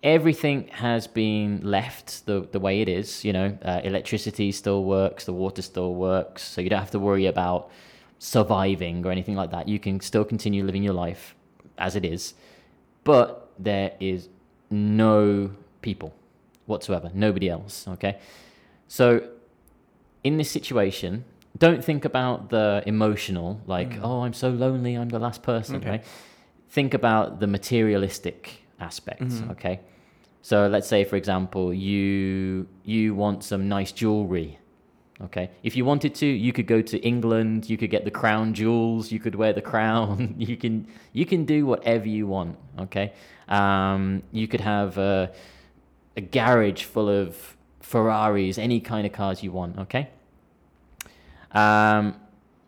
[0.03, 3.23] everything has been left the the way it is.
[3.25, 6.99] You know, uh, electricity still works, the water still works, so you don't have to
[6.99, 7.69] worry about
[8.19, 9.67] surviving or anything like that.
[9.67, 11.35] You can still continue living your life
[11.77, 12.33] as it is,
[13.03, 14.29] but there is
[14.69, 16.13] no people
[16.65, 17.87] whatsoever, nobody else.
[17.87, 18.17] Okay,
[18.87, 19.27] so
[20.23, 21.23] in this situation,
[21.57, 25.89] don't think about the emotional, like, oh, I'm so lonely, I'm the last person, Okay.
[25.89, 26.03] right?
[26.69, 29.75] Think about the materialistic aspects, okay?
[30.49, 34.49] So let's say, for example, you you want some nice jewelry,
[35.25, 35.45] okay?
[35.63, 39.11] If you wanted to, you could go to England, you could get the crown jewels,
[39.13, 40.75] you could wear the crown, you can
[41.19, 43.07] you can do whatever you want, okay?
[43.47, 45.31] Um, you could have a,
[46.15, 50.09] a garage full of Ferraris, any kind of cars you want, okay?
[51.51, 52.15] Um,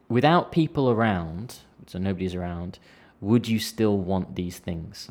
[0.09, 1.47] without people around,
[1.87, 2.79] so nobody's around,
[3.21, 5.07] would you still want these things?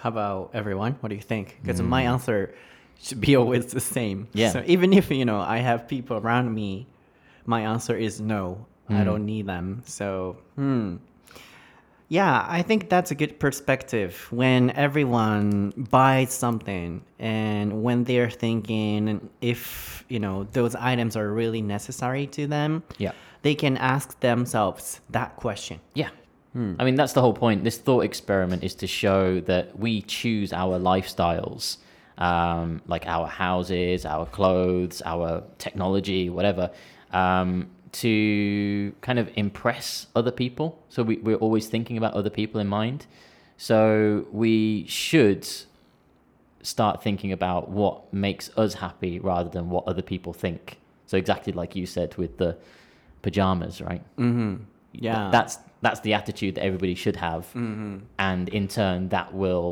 [0.00, 0.96] How about everyone?
[1.00, 1.58] What do you think?
[1.62, 2.54] Because my answer
[3.00, 4.28] should be always the same.
[4.32, 4.50] Yeah.
[4.50, 6.86] So even if you know I have people around me,
[7.44, 8.66] my answer is no.
[8.88, 9.82] I don't need them.
[9.84, 10.96] So hmm.
[12.08, 19.28] Yeah, I think that's a good perspective when everyone buys something and when they're thinking
[19.40, 23.10] if, you know, those items are really necessary to them, Yeah.
[23.42, 25.80] they can ask themselves that question.
[25.94, 26.10] Yeah.
[26.80, 27.64] I mean, that's the whole point.
[27.64, 31.76] This thought experiment is to show that we choose our lifestyles,
[32.18, 36.70] um, like our houses, our clothes, our technology, whatever,
[37.12, 40.82] um, to kind of impress other people.
[40.88, 43.06] So we, we're always thinking about other people in mind.
[43.58, 45.46] So we should
[46.62, 50.78] start thinking about what makes us happy rather than what other people think.
[51.06, 52.56] So exactly like you said with the
[53.22, 54.02] pajamas, right?
[54.92, 55.30] Yeah.
[55.30, 57.42] that's that's the attitude that everybody should have.
[57.54, 57.98] Mm-hmm.
[58.18, 59.68] And in turn that will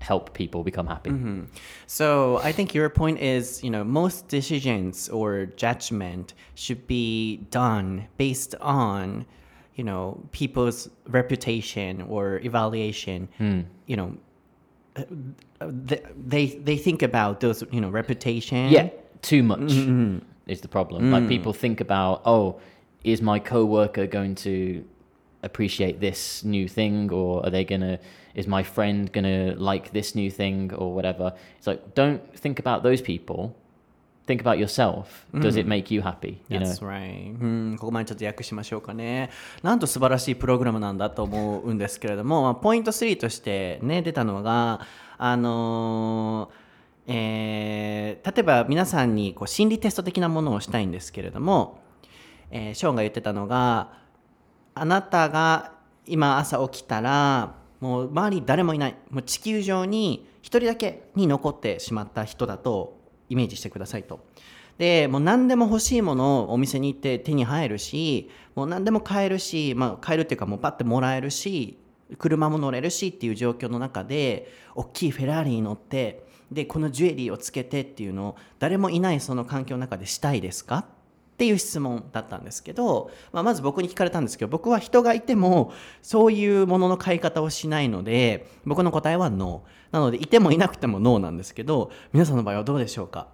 [0.00, 1.10] help people become happy.
[1.10, 1.40] Mm-hmm.
[1.86, 8.06] So I think your point is, you know, most decisions or judgment should be done
[8.16, 9.26] based on,
[9.74, 10.04] you know,
[10.40, 13.28] people's reputation or evaluation.
[13.38, 13.60] Hmm.
[13.90, 14.08] You know,
[14.96, 15.04] uh,
[15.90, 18.70] they, uh, they they think about those, you know, reputation.
[18.70, 18.88] yeah
[19.22, 20.18] too much mm-hmm.
[20.46, 21.04] is the problem.
[21.04, 21.12] Mm.
[21.12, 22.60] Like people think about oh
[23.04, 24.84] is my coworker going to
[25.48, 27.98] appreciate this new thing or are they gonna
[28.34, 32.82] is my friend gonna like this new thing or whatever it's like don't think about
[32.82, 33.54] those people
[34.28, 37.34] think about yourself does it make you happy you know That's right.
[37.40, 39.30] うん、ここまでちょっと訳しましょうかね。
[39.62, 44.82] なんと素晴らしいプログラムなんだと思うんですけれども、まあ、ポイント3としてね、出たのが、
[45.16, 46.68] あのー
[47.10, 51.80] えー例えば皆さんにこう心理テスト的なものをしたいんですけれども、
[52.50, 53.92] えーショーンが言ってたのが、
[54.80, 55.72] あなたが
[56.06, 64.20] 今朝起きたらもう周り誰もいないもう地球上に一人だけに残ってしまった人だとイメージしてくださいと。
[64.78, 71.78] でもう何でも欲しいものをお店に行って手に入るしもう何でも買えるし、まあ、買えるっていうかもうパッてもらえるし
[72.16, 80.86] 車も乗れるしっていう状況の中で大きいフェラーリに乗ってでこのジュエリーをつけてっていうのを誰もいないその環境の中でしたいですか？
[81.38, 85.72] っていう質問だったんですけど、まあ、まず僕に聞かれたんですけど僕は人がいても
[86.02, 89.94] そういうものの買い方をしないので僕の答えはノー。
[89.94, 93.28] なのでいてもいなくてもノーなんですけど皆さんの場合はどうでしょうか？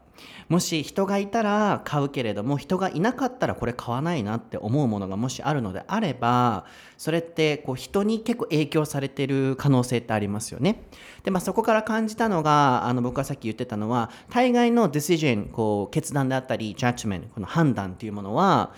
[0.49, 6.67] もし人がいたら買うけれども人がいなかったらこれ買わないなって思うものがもしあるのであれば
[6.99, 10.83] それってこう人に結構影響されてる可能性ってありますよね。
[11.23, 18.75] でまあ、そこから感じたのがあの僕がさっき言ってたのは大概の decision こう決断であったり judgment この判断っていうものは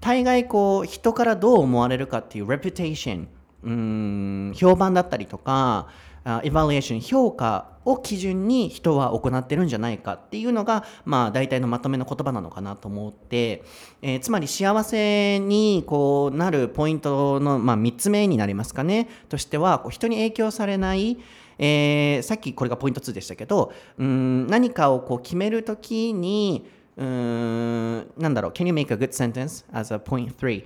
[0.00, 3.26] 大概こう人からどう思われるかっていう reputation
[3.62, 5.88] うん評判だったりとか
[6.28, 13.62] あエバリエーション評価を基準に人は行ってるんじゃないかっていうのが、まあ、大体のまとめの言葉なのかなと思って、
[14.02, 19.08] えーつまり幸せにこうなるポイントの、まあ、3つ目になりますかね。
[19.28, 21.16] としてはこう人に影響されない
[21.58, 28.52] えーさっきこれがポイント2でしたけどうん何かをこう決めるときにうんなんだろう。
[28.52, 30.64] Can you make a good sentence as a point 3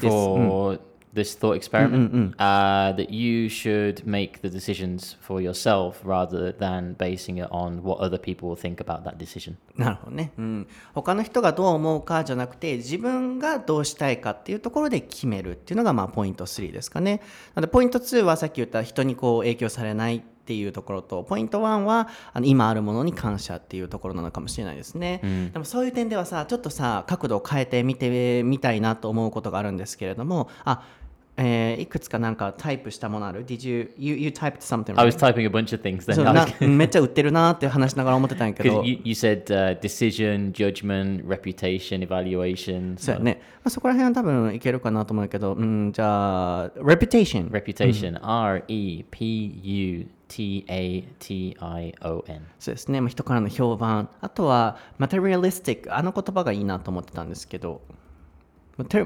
[0.00, 0.80] This- for
[1.16, 7.38] this thought experiment uh, that you should make the decisions for yourself rather than basing
[7.38, 9.56] it on what other people will think about that decision.
[9.76, 17.20] なるほどね、うん、他の人がどう思うかじゃなくて自分がどうしたいかっていうところで決めるっていうのがまあポイント3ですかね。
[17.54, 25.20] なのでポイント2はさっき言った人にこう影響されないっていうところとポイント1はあの今あるものに感謝っていうところなのかもしれないですね、
[25.52, 30.84] でもそういう点ではさちょっとさ角度を変えてみてみたいなと思うことがあるんですけれどもあ
[31.36, 35.06] えーいくつかなんかタイプしたものある Did you, you, you typed something I right?
[35.06, 36.14] was typing a bunch of things then.
[36.14, 43.40] そう I なめっちゃ売ってるなって話しながら思ってたんやけど you, you said uh, decision, judgment, reputation, evaluation, そうやね。
[43.66, 47.50] まあ、そこら辺は多分いけるかなと思うけど、うん、じゃあ、reputation。
[47.50, 48.18] reputation.
[48.22, 52.42] R E P U T A T I O N.
[52.58, 53.00] そうですね。
[53.00, 54.08] まあ、人からの評判。
[54.20, 55.92] あとは、materialistic。
[55.92, 57.80] あの言葉がいいなと思ってたんですけど、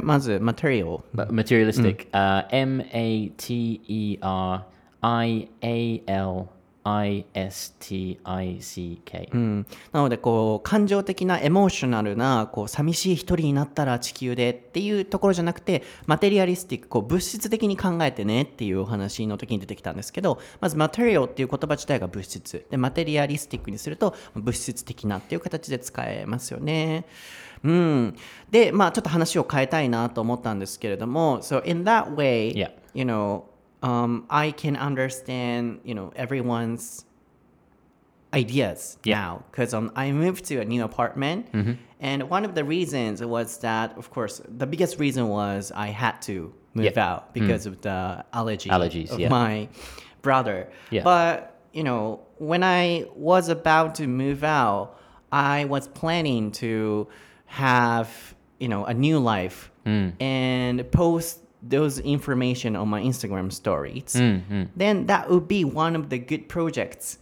[0.03, 1.01] まず、material。
[1.15, 2.11] Materialistic.
[2.11, 4.65] Uh, M A T E R
[5.01, 6.49] I A L
[6.83, 9.29] I S T I C K.
[9.33, 27.05] うん、なのでこう感情的なエモーショナルなこう寂しい一人になったら地球でっていうところじゃなくてマテリアリスティックこう物質的に考えてねっていうお話の時に出てきたんですけどまずマテリアルっていう言葉自体が物質でマテリアリスティックにすると物質的なっていう形で使えますよね。
[27.64, 28.16] うん、
[28.52, 32.72] でまあちょっと話を変えたいなと思ったんですけれども So in that way、 Yeah.
[32.94, 33.46] you know
[33.82, 37.06] um, I can understand you know everyone's
[38.34, 39.16] ideas Yeah.
[39.20, 41.48] now because um, I moved to a new apartment
[42.02, 46.22] and one of the reasons was that of course the biggest reason was I had
[46.24, 47.08] to move Yeah.
[47.14, 49.30] out because of the allergy Allergies, of yeah.
[49.30, 49.70] my
[50.22, 51.04] brother Yeah.
[51.04, 54.98] but you know when I was about to move out
[55.32, 57.08] I was planning to
[57.51, 60.11] have you know a new life hmm.
[60.21, 64.63] and post those information on my Instagram stories hmm, hmm.
[64.77, 67.19] then that would be one of the good projects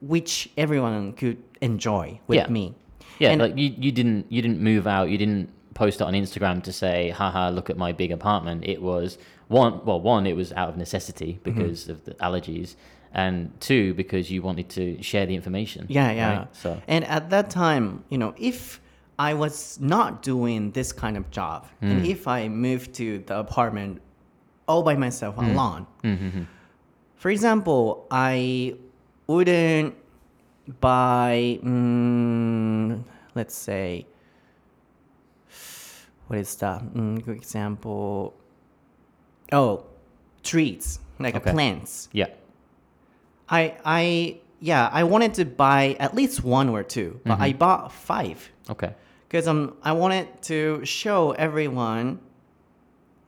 [0.00, 2.48] which everyone could enjoy with Yeah.
[2.48, 2.74] me.
[3.18, 5.10] Yeah, And- like you, you didn't you didn't move out.
[5.10, 8.80] You didn't post it on Instagram to say, "Haha, look at my big apartment." It
[8.80, 9.80] was one.
[9.84, 11.58] Well, one, it was out of necessity mm-hmm.
[11.58, 12.76] because of the allergies,
[13.12, 15.86] and two, because you wanted to share the information.
[15.88, 16.38] Yeah, yeah.
[16.38, 16.56] right?
[16.56, 18.80] So And at that time, you know, if
[19.18, 22.04] I was not doing this kind of job, and hmm.
[22.04, 24.00] if I moved to the apartment
[24.68, 25.50] all by myself hmm.
[25.50, 26.42] alone, hmm,
[27.16, 28.74] for example, I
[29.26, 29.94] wouldn't
[30.80, 33.02] buy, mm,
[33.34, 34.06] let's say,
[36.28, 36.82] what is that?
[36.94, 38.34] Mm, good example.
[39.50, 39.84] Oh,
[40.42, 41.52] trees, like Okay.
[41.52, 42.08] plants.
[42.12, 42.26] yeah,
[43.48, 47.42] I I yeah, I wanted to buy at least one or two, but mm-hmm.
[47.42, 48.94] I bought five okay,
[49.28, 52.18] because um I wanted to show everyone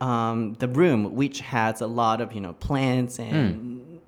[0.01, 4.01] um the room which has a lot of you know plants and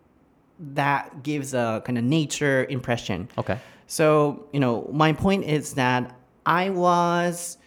[0.75, 3.29] that gives a kind of nature impression.
[3.37, 6.15] okay, So, you know, my point is that
[6.47, 7.59] I was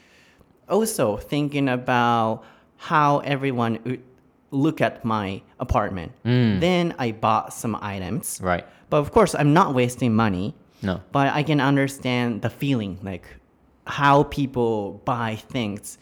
[0.69, 2.43] also thinking about
[2.77, 4.01] how everyone would
[4.51, 6.13] look at my apartment.
[6.23, 8.39] Then I bought some items.
[8.41, 8.65] right.
[8.89, 10.55] But of course, I'm not wasting money.
[10.81, 13.25] No, But I can understand the feeling, like
[13.87, 15.97] how people buy things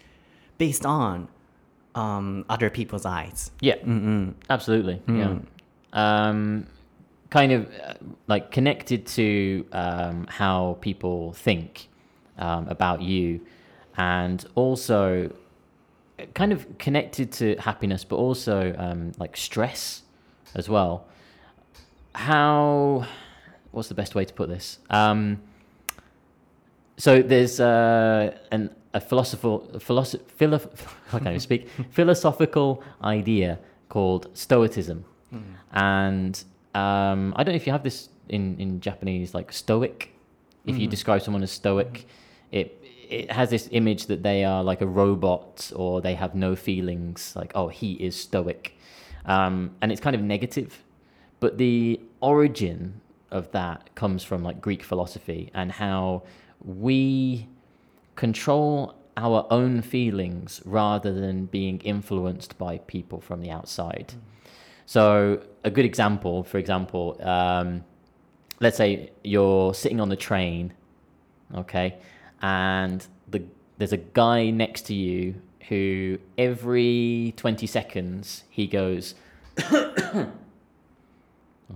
[0.57, 1.27] based on
[1.95, 3.51] um, other people's eyes.
[3.59, 3.75] Yeah,
[4.49, 5.01] absolutely.
[5.17, 5.37] Yeah,
[5.93, 6.67] um,
[7.29, 7.93] kind of uh,
[8.27, 11.89] like connected to um, how people think
[12.37, 13.41] um, about you,
[13.97, 15.31] and also
[16.33, 20.03] kind of connected to happiness, but also um, like stress
[20.55, 21.05] as well.
[22.15, 23.05] How?
[23.71, 24.77] What's the best way to put this?
[26.97, 30.59] So there's uh, an a philosophical philosoph- philo-
[31.13, 35.03] I can't even speak philosophical idea called Stoicism,
[35.71, 36.43] and
[36.75, 40.09] um, I don't know if you have this in in Japanese like Stoic.
[40.65, 42.05] If you describe someone as Stoic,
[42.51, 42.79] it
[43.09, 47.35] it has this image that they are like a robot or they have no feelings.
[47.35, 48.77] Like oh, he is Stoic,
[49.25, 50.83] um, and it's kind of negative.
[51.39, 56.23] But the origin of that comes from like Greek philosophy and how
[56.63, 57.47] we
[58.15, 64.13] control our own feelings rather than being influenced by people from the outside.
[64.85, 67.83] So a good example, for example, um,
[68.59, 70.73] let's say you're sitting on the train,
[71.55, 71.97] okay,
[72.41, 73.43] and the
[73.77, 75.35] there's a guy next to you
[75.69, 79.15] who every 20 seconds he goes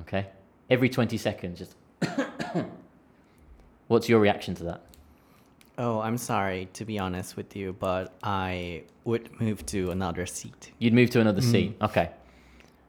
[0.02, 0.28] okay
[0.70, 1.76] every 20 seconds just
[3.88, 4.82] what's your reaction to that?
[5.78, 10.72] Oh, I'm sorry to be honest with you, but I would move to another seat.
[10.80, 11.52] you'd move to another mm.
[11.52, 11.78] seat.
[11.82, 12.10] Okay.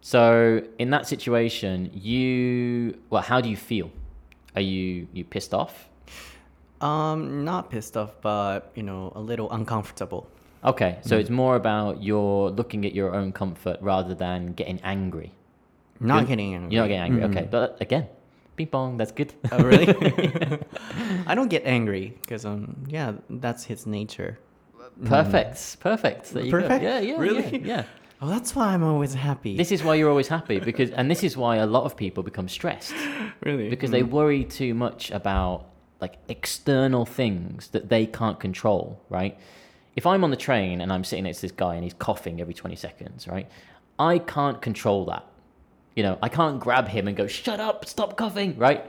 [0.00, 3.90] So in that situation you well how do you feel?
[4.56, 5.88] Are you you pissed off?
[6.80, 10.28] Um, not pissed off, but you know, a little uncomfortable.
[10.64, 11.20] okay so mm.
[11.20, 15.30] it's more about you're looking at your own comfort rather than getting angry.
[16.00, 16.72] Not You're- getting angry.
[16.72, 17.22] you're not getting angry.
[17.22, 17.38] Mm-hmm.
[17.38, 18.06] Okay but again
[18.58, 19.88] ping pong that's good Oh, really?
[21.26, 24.38] I don't get angry because um, yeah, that's his nature.
[25.04, 25.80] Perfect.
[25.80, 26.32] Perfect.
[26.32, 26.60] There you go.
[26.60, 26.82] Perfect?
[26.82, 27.58] Yeah, yeah, Really?
[27.58, 27.84] Yeah, yeah.
[28.20, 29.56] Oh, that's why I'm always happy.
[29.56, 32.24] This is why you're always happy because, and this is why a lot of people
[32.24, 32.92] become stressed
[33.44, 35.66] really because they worry too much about
[36.00, 39.00] like external things that they can't control.
[39.08, 39.38] Right?
[39.94, 42.40] If I'm on the train and I'm sitting next to this guy and he's coughing
[42.40, 43.48] every 20 seconds, right?
[44.00, 45.24] I can't control that.
[45.98, 47.84] You know, I can't grab him and go, "Shut up!
[47.84, 48.88] Stop coughing!" Right?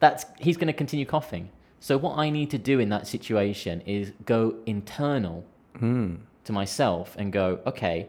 [0.00, 1.50] That's he's going to continue coughing.
[1.78, 5.44] So what I need to do in that situation is go internal
[5.78, 6.16] hmm.
[6.42, 8.08] to myself and go, okay,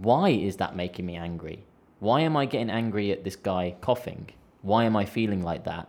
[0.00, 1.64] why is that making me angry?
[1.98, 4.30] Why am I getting angry at this guy coughing?
[4.60, 5.88] Why am I feeling like that?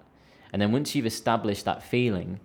[0.51, 2.39] And then once you've established that feeling,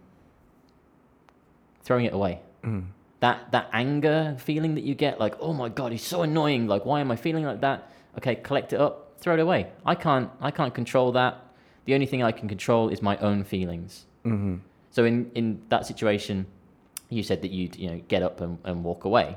[1.83, 2.41] throwing it away.
[2.63, 2.81] Hmm.
[3.21, 6.69] That that anger feeling that you get, like, oh my god, he's so annoying.
[6.69, 7.91] Like, why am I feeling like that?
[8.19, 9.69] Okay, collect it up, throw it away.
[9.85, 11.45] I can't I can't control that.
[11.85, 14.07] The only thing I can control is my own feelings.
[14.25, 14.57] Mm-hmm.
[14.91, 16.47] So in in that situation,
[17.09, 19.37] you said that you'd you know get up and, and walk away.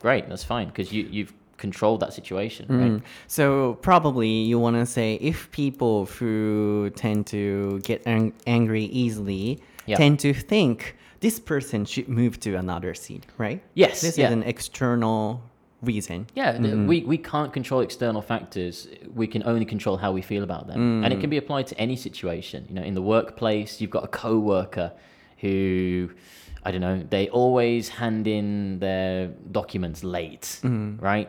[0.00, 2.90] Great, that's fine because you you've controlled that situation, right?
[2.92, 3.02] Mm.
[3.26, 9.60] So probably you want to say if people who tend to get ang- angry easily
[9.86, 9.96] Yeah.
[9.96, 13.60] tend to think this person should move to another seat, right?
[13.74, 14.28] Yes, This yeah.
[14.28, 15.42] is an external
[15.82, 16.26] reason.
[16.34, 16.86] Yeah, mm-hmm.
[16.86, 18.88] we, we can't control external factors.
[19.14, 20.78] We can only control how we feel about them.
[20.78, 21.04] Mm.
[21.04, 21.20] And it mm.
[21.20, 22.66] can be applied to any situation.
[22.68, 24.92] You know, in the workplace, you've got a coworker
[25.38, 26.10] who
[26.62, 31.00] I don't know, they always hand in their documents late, mm.
[31.00, 31.28] right?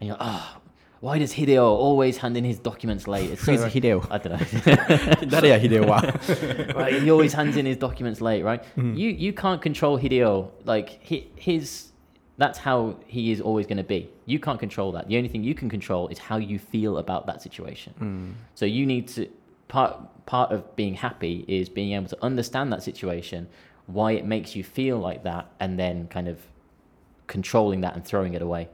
[0.00, 0.56] And you're like, oh,
[1.00, 3.30] why does Hideo always hand in his documents late?
[3.30, 4.06] It's so, Who's Hideo?
[4.10, 5.26] I don't know.
[5.26, 8.62] That is Hideo right, he always hands in his documents late, right?
[8.76, 8.96] Mm.
[8.96, 10.50] You you can't control Hideo.
[10.64, 11.92] Like he, his
[12.37, 14.09] that's how he is always going to be.
[14.25, 15.07] You can't control that.
[15.07, 18.35] The only thing you can control is how you feel about that situation.
[18.55, 19.27] So you need to
[19.67, 23.47] part part of being happy is being able to understand that situation,
[23.87, 26.37] why it makes you feel like that, and then kind of
[27.27, 28.67] controlling that and throwing it away.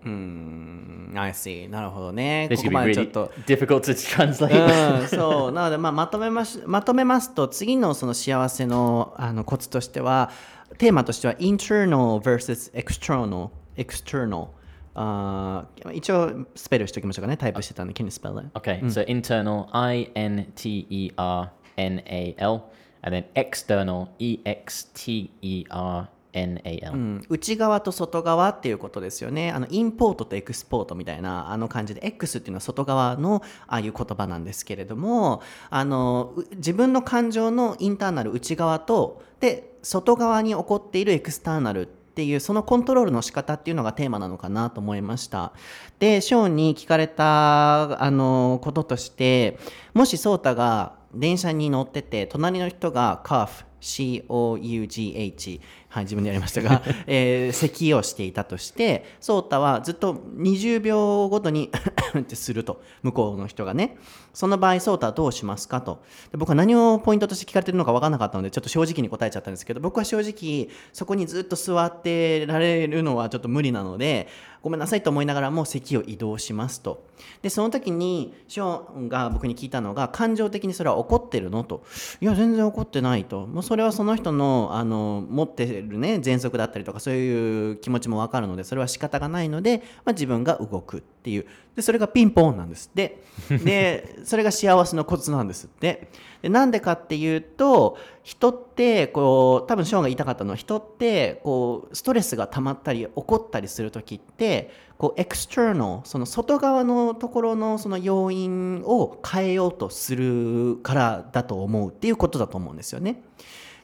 [1.16, 1.68] I see.
[1.70, 2.48] なるほどね。
[2.50, 3.32] This ここ could be までちょ really っと。
[3.46, 5.02] difficult to translate.
[5.02, 10.32] うん、そうなので、まあ、まとめましまとめますと次のその幸せのあのコツとしては
[10.79, 14.49] テーマとしては internal versus external external
[14.95, 18.49] あー一応スペルしておきましょうかねタイプしてたんで Can you spell it?
[18.55, 22.63] Okay, so internal I N T E R N A L,
[23.03, 26.93] and then external E X T E R N A L.
[26.93, 29.51] うん内側と外側っていうことですよね。
[29.51, 45.53] あのインポートとエクスポートみたいなあの感じで X っていうのは外側のああいう言葉なんですけれどもあのう自分の感情のインターナル内側とで外側に起こっているエクスターナルっていうそのコントロールの仕方っていうのがテーマなのかなと思いました。
[45.99, 49.59] で、ショーンに聞かれたあのこととして
[49.93, 61.71] もしソータが電車に乗ってて隣の人が cough C-O-U-G-H はい自分でやりましたが、 えー咳をしていたとしてソータはずっと20秒ごとに
[62.19, 63.99] ってすると向こうの人がね。
[64.33, 66.03] その場合ソータはどうしますかと。
[66.33, 74.27] で僕は何をポイントとして聞かれてるのか分からなかったのでちょっと正直に答えちゃったんですけど僕は正直そこにずっと座ってられるのはちょっと無理なので
[74.65, 77.05] ごめんなさいと思いながらも席を移動しますと。
[77.43, 81.85] でその時にショーンが僕に聞いたのが感情的にそれは怒ってるのと。
[82.23, 83.47] いや全然怒ってないと。
[83.47, 91.47] もうそれはその人のあの持ってるね喘息だったりとかそういう気持ちも分かるのでそれは仕方がないので、まあ、自分が動くっていう。
[91.77, 93.23] でそれがピンポーンなんですって。
[93.51, 96.09] でそれが幸せのコツなんですって。
[96.49, 113.23] なんでかっていうと人ってこう多分ショーンが言いたかったのは人ってこうストレスが溜まったり怒ったりする時ってこうエクスターナルその外側のところのその要因を変えようとするからだと思うっていうことだと思うんですよね。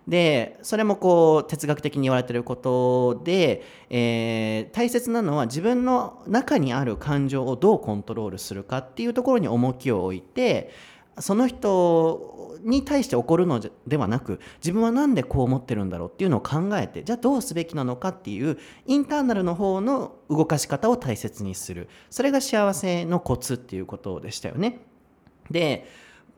[0.09, 10.71] でそれもこう哲学的に言われてることで、えー大切なのは自分の中にある感情をどうコントロールするかっていうところに重きを置いて
[11.21, 24.81] その人に対して起こるのではなく自分は何でこう思ってるんだろうっていうのを考えてじゃあどうすべきなのかっていうインターナルの方の動かし方を大切にするそれが幸せのコツっていうことでしたよね。
[25.51, 25.87] で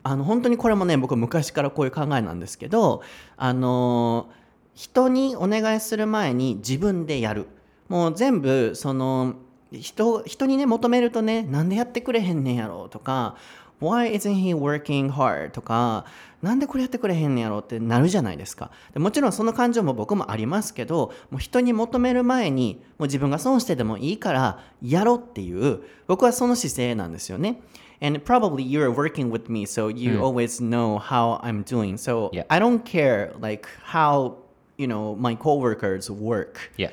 [0.03, 3.03] あの本当にこれもね僕昔からこういう考えなんですけど
[3.37, 4.29] あの
[4.73, 7.47] 人にお願いする前に自分でやる
[7.87, 9.35] もう全部その
[9.71, 13.37] 人人にね求めるとねなんでやってくれへんねんやろとか
[13.79, 15.51] Why isn't he working hard?
[15.51, 16.05] とか
[16.41, 27.61] なんでこれやってくれへんねんやろってなるじゃないですかでもちろんその感情も僕もありますけどもう人に求める前にもう自分が損してでもいいからやろうっていう僕はその姿勢なんですよね
[28.01, 31.95] And probably you're working with me, so you always know how I'm doing.
[31.95, 32.43] So Yeah.
[32.49, 34.39] I don't care like how
[34.77, 36.69] you know my coworkers work.
[36.75, 36.89] Yeah.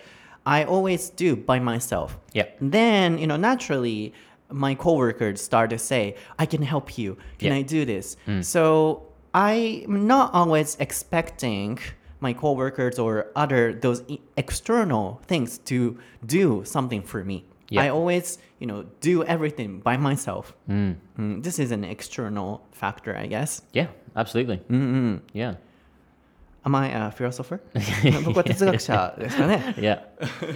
[0.46, 2.16] I always do by myself.
[2.32, 2.46] Yeah.
[2.60, 4.14] Then, you know, naturally
[4.51, 7.17] my coworkers start to say, I can help you.
[7.39, 7.55] Can Yeah.
[7.59, 8.15] I do this?
[8.41, 9.01] So
[9.33, 11.79] I'm not always expecting
[12.21, 17.43] my coworkers or other those e- external things to do something for me.
[17.69, 17.83] Yeah.
[17.83, 20.53] I always, you know, do everything by myself.
[20.69, 20.95] Mm,
[21.43, 23.61] this is an external factor, I guess.
[23.73, 24.61] Yeah, absolutely.
[25.33, 25.55] Yeah.
[26.65, 27.59] Am I a philosopher?
[28.23, 29.75] 僕は哲学者ですかね。
[29.77, 29.99] yeah,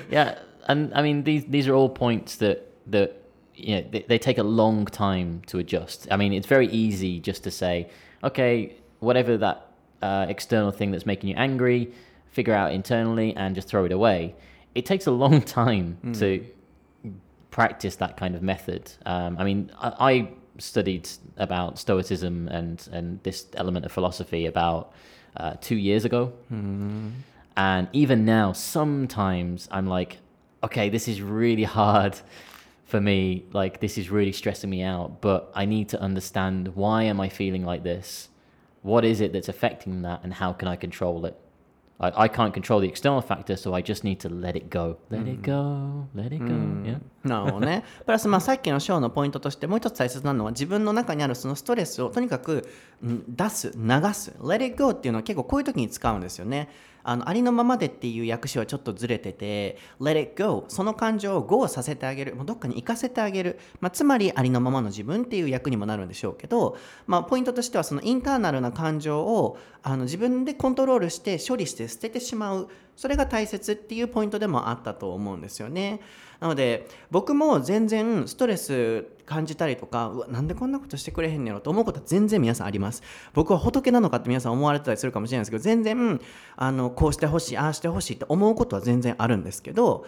[0.09, 3.11] yeah, and I mean these these are all points that that
[3.54, 6.08] you know they, they take a long time to adjust.
[6.10, 7.88] I mean it's very easy just to say,
[8.22, 9.68] okay, whatever that
[10.02, 11.92] uh, external thing that's making you angry,
[12.30, 14.34] figure out internally and just throw it away.
[14.74, 16.44] It takes a long time to
[17.50, 18.90] practice that kind of method.
[19.06, 20.28] Um, I mean, I, I
[20.58, 24.92] studied about Stoicism and and this element of philosophy about
[25.36, 26.32] uh, two years ago,
[27.56, 30.18] and even now, sometimes I'm like,
[30.62, 32.18] okay, this is really hard
[32.85, 33.45] for me.
[33.53, 35.21] Like, this is really stressing me out.
[35.21, 38.29] But I need to understand why am I feeling like this?
[38.81, 41.35] What is it that's affecting that, and how can I control it?
[41.99, 44.97] I, I can't control the external factor, so I just need to let it go.
[45.09, 46.07] Let it go.
[46.15, 46.53] Let it go.
[46.85, 46.99] Yeah.
[47.23, 47.83] なるほどね。
[48.05, 52.69] プラス、まあ、さっきのショーのポイントとしてもう一つ大切なのは自分の中にあるそのストレスをとにかく
[53.03, 54.31] うん出す、流す。
[54.39, 56.69] Let it go っていうのは結構こういう時に使うんですよね。
[57.04, 66.76] あのありのままでっていう訳詞はちょっとずれてて Let it go その感情を go させてあげるもうどっかに行かせてあげる、まあ、つまりありのままの自分っていう役にもなるんでしょうけど、
[67.06, 76.00] まあ、ポイントとしてはそのインターナルな感情をあの自分でコントロールして処理して捨ててしまうそれが大切っていうポイントでもあったと思うんですよね。
[76.44, 83.02] なので僕も全然ストレス感じたりとかうわなんでこんなことしてくれへんねやろと思うことは全然皆さんあります。
[83.32, 86.20] 僕は仏なのかって皆さん思われてたりするかもしれないですけど全然
[86.56, 90.04] あのこうしてほしいああしてほしいって思うことは全然あるんですけど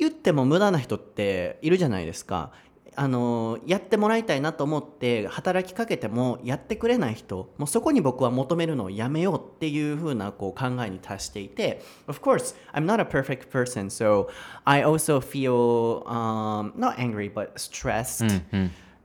[0.00, 2.50] 言っても無駄な人っているじゃないですか。
[2.95, 14.27] あのやってもらいたいなと思って働きかけてもやってくれない人もうそこに僕は求めるのをやめようっていう風なこう考えに達していて Of course I'm not a perfect person so
[14.65, 18.41] I also feel um, not angry but stressed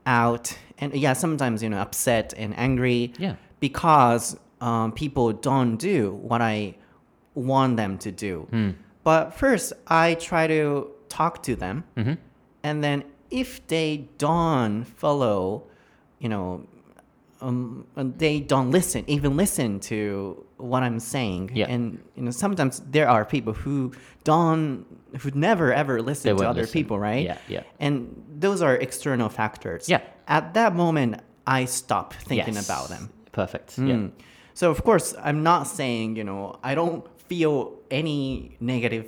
[0.05, 3.37] out and yeah sometimes you know upset and angry Yeah.
[3.61, 6.75] because um, people don't do what I
[7.35, 8.49] want them to do.
[9.05, 11.85] But first, I try to talk to them,
[12.65, 15.64] and then if they don't follow,
[16.20, 16.66] you know,
[17.42, 21.52] um, they don't listen, even listen to what I'm saying.
[21.54, 21.66] Yeah.
[21.68, 23.92] And you know, sometimes there are people who
[24.24, 24.86] don't,
[25.20, 26.74] who never ever listen to other listen.
[26.74, 27.26] people, right?
[27.26, 27.64] Yeah, yeah.
[27.80, 29.90] And those are external factors.
[29.90, 30.02] Yeah.
[30.28, 32.66] At that moment, I stop thinking Yes.
[32.66, 33.10] about them.
[33.34, 33.78] Perfect.
[33.78, 33.96] Yeah.
[33.96, 34.12] Mm.
[34.54, 39.08] So of course, I'm not saying you know I don't feel any negative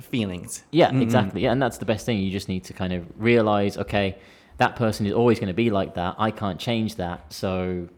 [0.00, 0.64] feelings.
[0.70, 1.42] Yeah, exactly.
[1.42, 2.18] Yeah, and that's the best thing.
[2.18, 4.18] You just need to kind of realize, okay,
[4.58, 6.16] that person is always going to be like that.
[6.18, 7.32] I can't change that.
[7.32, 7.88] So,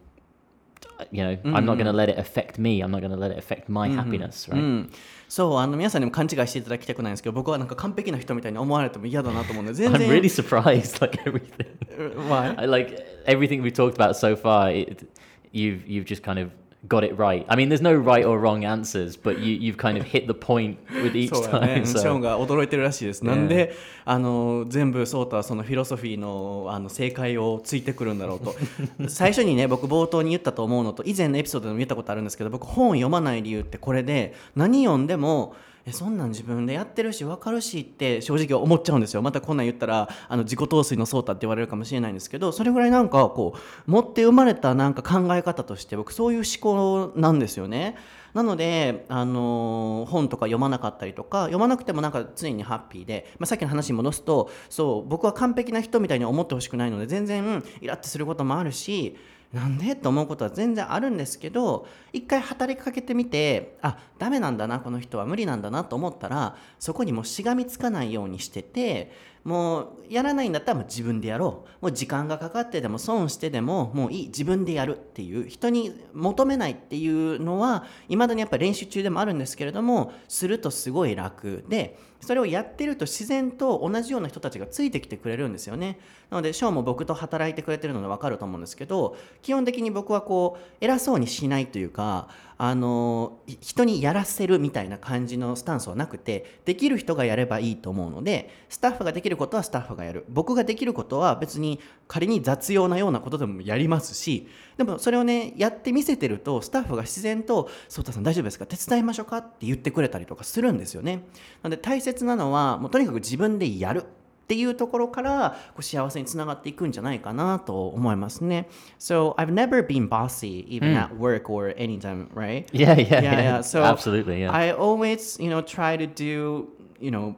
[1.10, 2.82] you know, I'm not going to let it affect me.
[2.82, 4.58] I'm not going to let it affect my happiness, right?
[4.58, 4.90] うん、
[5.28, 11.66] そうあの皆さんにも勘違いしていただきたくないんですけど僕はなんか完璧な人みたいに思われても嫌だなと思うんで全 I'm 然 really surprised, like everything.
[12.28, 12.54] Why?
[12.58, 14.70] I like everything we've talked about so far.
[14.70, 15.06] It,
[15.52, 16.50] you've you've just kind of
[16.87, 17.45] got it right.
[17.47, 20.33] I mean, there's no right or wrong answers, but you you've kind of hit the
[20.33, 21.85] point with each そうだね、time.
[21.85, 23.23] ショーン So が驚いてるらしいです。
[23.23, 23.75] なんで
[24.05, 28.55] あの全部ソータはそのフィロソフィーのあの正解をついてくるんだろうと
[29.09, 35.55] 最初にね僕冒頭に言ったと思うのと以前のエピソードでも言ったことあるんですけど僕本読まない理由ってこれで何読んでも
[35.87, 47.95] えそんなん自分でやってるし分かるしって正直思っちゃうんですよまたこんなん言ったらあの自己陶酔のソータって言われるかもしれないんですけどそれぐらいなんかこう持って生まれたなんか考え方として僕そういう思考なんですよね。
[48.33, 59.15] なので、あのー本とか読まなかったりとか読まなくてもなんか常にハッピーで、まあ、さっきの話に戻すとそう僕は完璧な人みたいに思ってほしくないので全然イラッとすることもあるし
[59.55, 59.95] なんで？
[59.95, 69.13] と思うことは全然あるんですけど一回働きかけてみてあダメなんだなこの人は無理なんだなと思ったらそこにもしがみつかないようにしてて
[69.45, 71.85] もうやらないんだったらもう自分でやろう。
[71.85, 85.99] もう時間がかかってでも損してでももういい自分でやるっていう人に求めないっていうのはいまだにやっぱ練習中でもあるんですけれどもするとすごい楽でそれをやってると自然と同じような人たちがついてきてくれるんですよね。
[86.29, 100.25] なのでショーも僕と働いてくれてるので分かると思うんですけど基本的に僕はこう偉そうにしないというかあの人にやらせるみたいな感じのスタンスはなくてできる人がやればいいと思うのでスタッフができることはスタッフがやる。
[100.29, 104.47] 僕ができることは別に仮に雑用なようなことでもやりますし
[104.77, 111.23] でもそれをねやってみせてるとスタッフが自然と「颯太さん大丈夫ですか手伝いましょうか?」って言ってくれたりとかするんですよね。
[111.63, 118.67] なので大切なのはもうとにかく自分でやるっていうところからこう幸せにつながっていくんじゃないかなと思いますね。
[118.99, 122.65] So I've never been bossy even at work or anytime, right?
[122.71, 123.41] Yeah, yeah, yeah, yeah.
[123.41, 123.61] yeah.
[123.63, 124.51] So Absolutely, yeah.
[124.53, 126.67] I always, you know, try to do,
[126.99, 127.35] you know,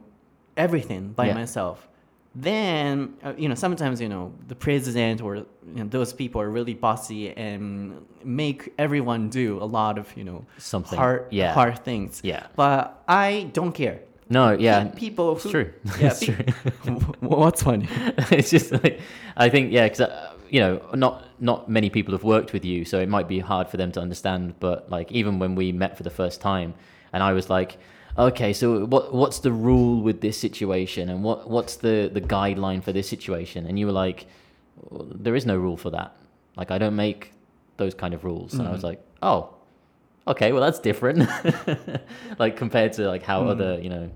[0.56, 1.34] everything by Yeah.
[1.34, 1.88] myself.
[2.34, 6.50] Then, uh, you know, sometimes, you know, the president or you know, those people are
[6.50, 11.52] really bossy and make everyone do a lot of, you know, Something, hard, yeah.
[11.52, 12.20] hard things.
[12.22, 12.46] Yeah.
[12.54, 14.00] But I don't care.
[14.30, 14.84] No, yeah.
[14.88, 15.72] People It's who, true.
[16.00, 16.36] Yeah, It's true.
[17.20, 17.88] What's funny?
[18.30, 19.00] it's just like
[19.36, 22.84] I think yeah, because uh, you know not not many people have worked with you,
[22.84, 24.54] so it might be hard for them to understand.
[24.60, 26.74] But like even when we met for the first time,
[27.12, 27.78] and I was like,
[28.18, 32.82] okay, so what what's the rule with this situation, and what what's the the guideline
[32.82, 33.66] for this situation?
[33.66, 34.26] And you were like,
[35.14, 36.16] there is no rule for that.
[36.56, 37.32] Like I don't make
[37.76, 39.54] those kind of rules, and I was like, oh.
[40.26, 41.26] Okay, well that's different,
[42.38, 44.10] like compared to like how other you know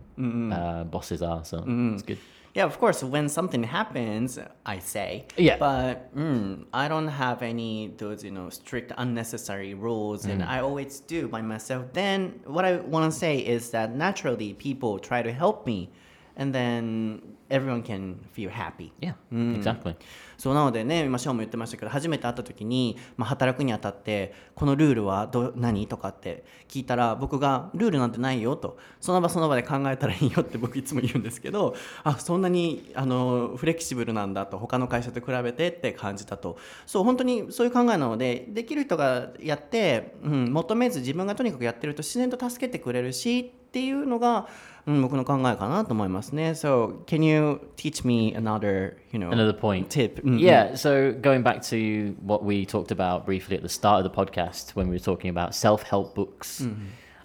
[0.52, 1.42] uh, bosses are.
[1.42, 2.18] So it's good.
[2.54, 3.02] Yeah, of course.
[3.02, 5.24] When something happens, I say.
[5.36, 5.56] Yeah.
[5.56, 11.00] But mm, I don't have any those you know strict unnecessary rules, and I always
[11.00, 11.86] do by myself.
[11.92, 15.90] Then what I want to say is that naturally people try to help me,
[16.36, 17.20] and then
[17.50, 18.92] everyone can feel happy.
[19.00, 19.96] Yeah, exactly.
[20.42, 44.44] そうなのでね今ショーも言ってましたけど初めて会った時に、まあ、働くにあたってこのルールはど何とかって聞いたら僕がルールなんてないよとその場その場で考えたらいいよって僕いつも言うんですけどあそんなにあのフレキシブルなんだと他の会社と比べてって感じたとそう本当にそういう考えなのでできる人がやって、うん、求めず自分がとにかくやってると自然と助けてくれるしっていうのが、うん、
[44.85, 46.51] 僕の考えかなと思いますね。
[46.51, 49.87] So can you teach me another, you know, Another point.
[49.89, 50.21] tip?
[50.23, 54.09] うん Yeah, so going back to what we talked about briefly at the start of
[54.09, 56.65] the podcast when we were talking about self help books.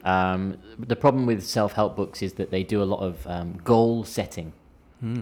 [0.04, 3.58] Um, the problem with self help books is that they do a lot of um,
[3.64, 4.52] goal setting.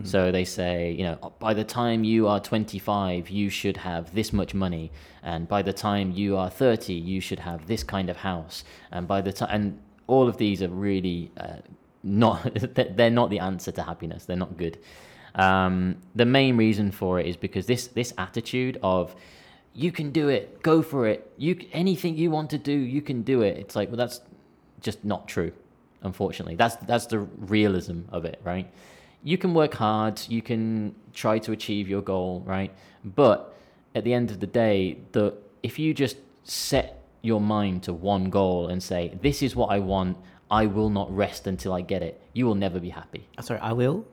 [0.05, 4.31] So they say, you know, by the time you are 25, you should have this
[4.31, 4.93] much money,
[5.23, 9.09] and by the time you are 30, you should have this kind of house, and
[9.09, 11.61] by the time, and all of these are really uh,
[12.06, 14.26] not, they're not the answer to happiness.
[14.26, 14.78] They're not good.
[15.36, 19.14] Um, the main reason for it is because this this attitude of
[19.74, 23.22] you can do it, go for it, you anything you want to do, you can
[23.22, 23.58] do it.
[23.58, 24.22] It's like well, that's
[24.80, 25.52] just not true.
[26.02, 28.72] Unfortunately, that's that's the realism of it, right?
[29.24, 32.72] You can work hard, you can try to achieve your goal, right?
[33.04, 33.54] But
[33.94, 35.34] at the end of the day, the
[35.64, 39.80] if you just set your mind to one goal and say, "This is what I
[39.80, 40.18] want,"
[40.50, 42.22] I will not rest until I get it.
[42.34, 43.28] You will never be happy.
[43.38, 44.06] Uh, Sorry, I will.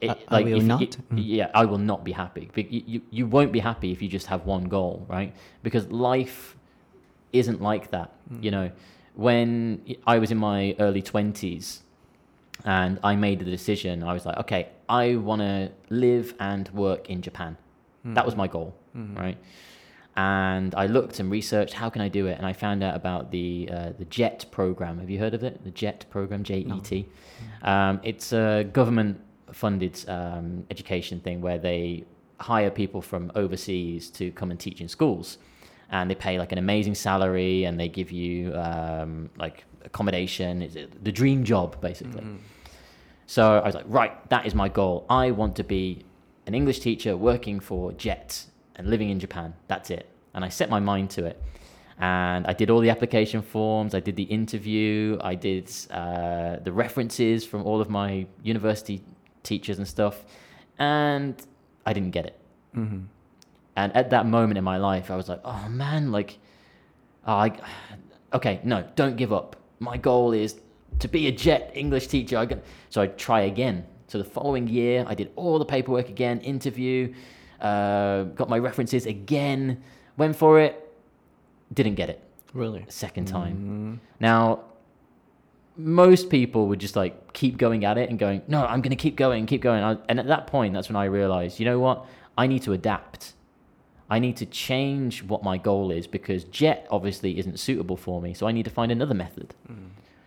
[0.00, 0.82] It, I- I will not?
[0.82, 1.22] it- mm.
[1.24, 2.50] yeah, I will not be happy.
[2.56, 5.34] You, you, you won't be happy if you just have one goal, right?
[5.62, 6.56] Because life
[7.32, 8.12] isn't like that.
[8.32, 8.44] Mm.
[8.44, 8.70] You know,
[9.14, 11.80] when I was in my early 20s
[12.64, 17.10] and I made the decision, I was like, okay, I want to live and work
[17.10, 17.56] in Japan.
[18.06, 18.14] Mm.
[18.14, 19.16] That was my goal, mm-hmm.
[19.16, 19.38] right?
[20.16, 23.32] And I looked and researched how can I do it, and I found out about
[23.32, 24.98] the uh, the JET program.
[25.00, 25.64] Have you heard of it?
[25.64, 27.06] The JET program, J E T.
[27.62, 29.20] Um, it's a government
[29.52, 32.04] funded um, education thing where they
[32.38, 35.38] hire people from overseas to come and teach in schools,
[35.90, 40.62] and they pay like an amazing salary, and they give you um, like accommodation.
[40.62, 42.24] It's the dream job basically.
[43.26, 45.06] So I was like, right, that is my goal.
[45.08, 46.04] I want to be
[46.46, 48.44] an English teacher working for JET
[48.76, 49.54] and living in Japan.
[49.68, 50.08] That's it.
[50.34, 51.42] And I set my mind to it.
[51.98, 56.72] And I did all the application forms, I did the interview, I did uh, the
[56.72, 59.00] references from all of my university
[59.44, 60.24] teachers and stuff,
[60.78, 61.40] and
[61.86, 62.40] I didn't get it.
[62.76, 63.04] Mm-hmm.
[63.76, 66.38] And at that moment in my life, I was like, oh man, like,
[67.26, 67.56] oh, I,
[68.32, 69.56] okay, no, don't give up.
[69.78, 70.60] My goal is
[70.98, 72.38] to be a JET English teacher.
[72.38, 72.48] I
[72.90, 73.86] so I try again.
[74.06, 77.14] So the following year, I did all the paperwork again, interview,
[77.64, 79.82] uh, got my references again,
[80.16, 80.92] went for it,
[81.72, 82.20] didn't get it.
[82.52, 82.84] Really?
[82.88, 83.56] Second time.
[83.56, 83.94] Mm-hmm.
[84.20, 84.60] Now,
[85.76, 88.96] most people would just like keep going at it and going, no, I'm going to
[88.96, 89.82] keep going, keep going.
[89.82, 92.06] I, and at that point, that's when I realized, you know what?
[92.38, 93.32] I need to adapt.
[94.10, 98.34] I need to change what my goal is because JET obviously isn't suitable for me.
[98.34, 99.54] So I need to find another method.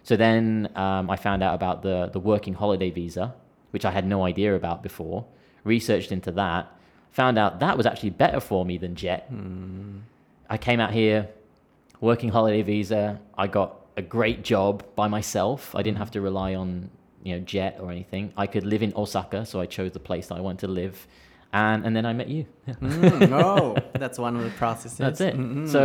[0.03, 3.35] So then um, I found out about the, the working holiday visa,
[3.71, 5.25] which I had no idea about before,
[5.63, 6.71] researched into that,
[7.19, 9.21] found out that was actually better for me than JET.
[10.55, 11.19] I came out here,
[12.09, 13.19] working holiday visa.
[13.43, 13.69] I got
[14.01, 15.59] a great job by myself.
[15.79, 16.67] I didn't have to rely on
[17.25, 18.23] you know JET or anything.
[18.43, 20.95] I could live in Osaka, so I chose the place that I wanted to live,
[21.51, 22.43] and and then I met you.
[22.81, 24.97] Mm, oh, that's one of the processes.
[25.05, 25.35] That's it.
[25.35, 25.67] Mhm.
[25.75, 25.81] So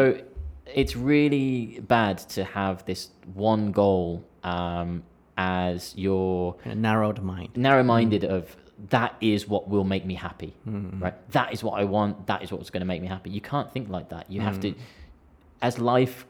[0.80, 3.00] it's really bad to have this
[3.34, 4.06] one goal
[4.54, 5.02] um,
[5.36, 6.56] as your
[6.86, 7.50] narrowed mind.
[7.56, 8.42] narrow-minded of
[8.90, 11.02] that is what will make me happy hmm.
[11.02, 11.30] right?
[11.32, 12.26] That is what i want.
[12.26, 13.30] That is what's going to make me happy.
[13.30, 14.30] You can't think like that.
[14.30, 14.80] You have to hmm.
[15.60, 16.26] as life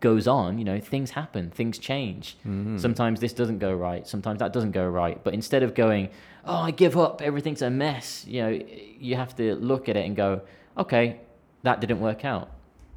[0.00, 1.50] goes on you know things happen.
[1.50, 2.36] Things change.
[2.42, 2.78] Hmm.
[2.78, 4.06] Sometimes this doesn't go right.
[4.06, 5.22] Sometimes that doesn't go right.
[5.22, 6.08] But instead of going
[6.44, 7.22] oh i give up.
[7.22, 8.60] Everything's a mess you know
[8.98, 10.42] you have to look at it and go
[10.76, 11.20] okay
[11.62, 12.50] that didn't work out.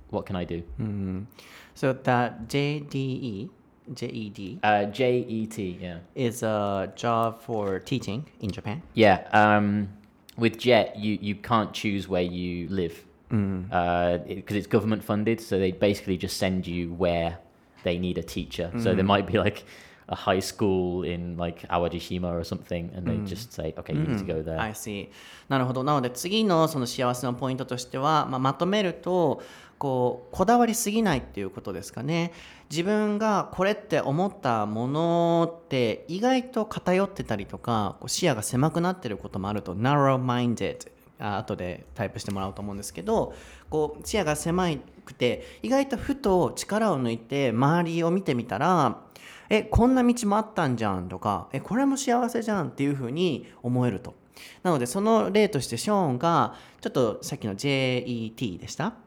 [0.10, 0.64] What can i do?
[0.80, 1.26] Mhm.
[1.76, 3.50] So that JDE,
[3.93, 8.83] JED uh, jet yeah is a job for teaching in Japan.
[8.95, 9.89] Yeah, um,
[10.37, 15.41] with Jet, you, you can't choose where you live because it's government funded.
[15.41, 17.39] So they basically just send you where
[17.85, 18.73] they need a teacher.
[18.79, 19.65] So there might be like
[20.09, 24.19] a high school in like Awajishima or something, and they just say, okay, you need
[24.19, 24.59] to go there.
[24.59, 25.09] I see.
[25.49, 25.85] なるほど。
[25.85, 29.43] なので次のその幸せのポイントとしては、まあ、まとめると
[29.79, 32.33] こうこだわりすぎないっていうことですかね。
[32.70, 43.34] 自分がこれって思ったものって意外と偏ってたりとか視野が狭くなってることもあると narrow minded あ後でタイプしてもらおうと思うんですけど
[43.70, 44.68] こう視野が狭
[45.06, 49.02] くて意外とふと力を抜いて周りを見てみたら
[49.50, 54.16] えこんな道もあったんじゃんとかえこれも幸せじゃんっていうふうに思えると。
[54.64, 59.05] なのでその例としてショーンがちょっとさっきの JET でした。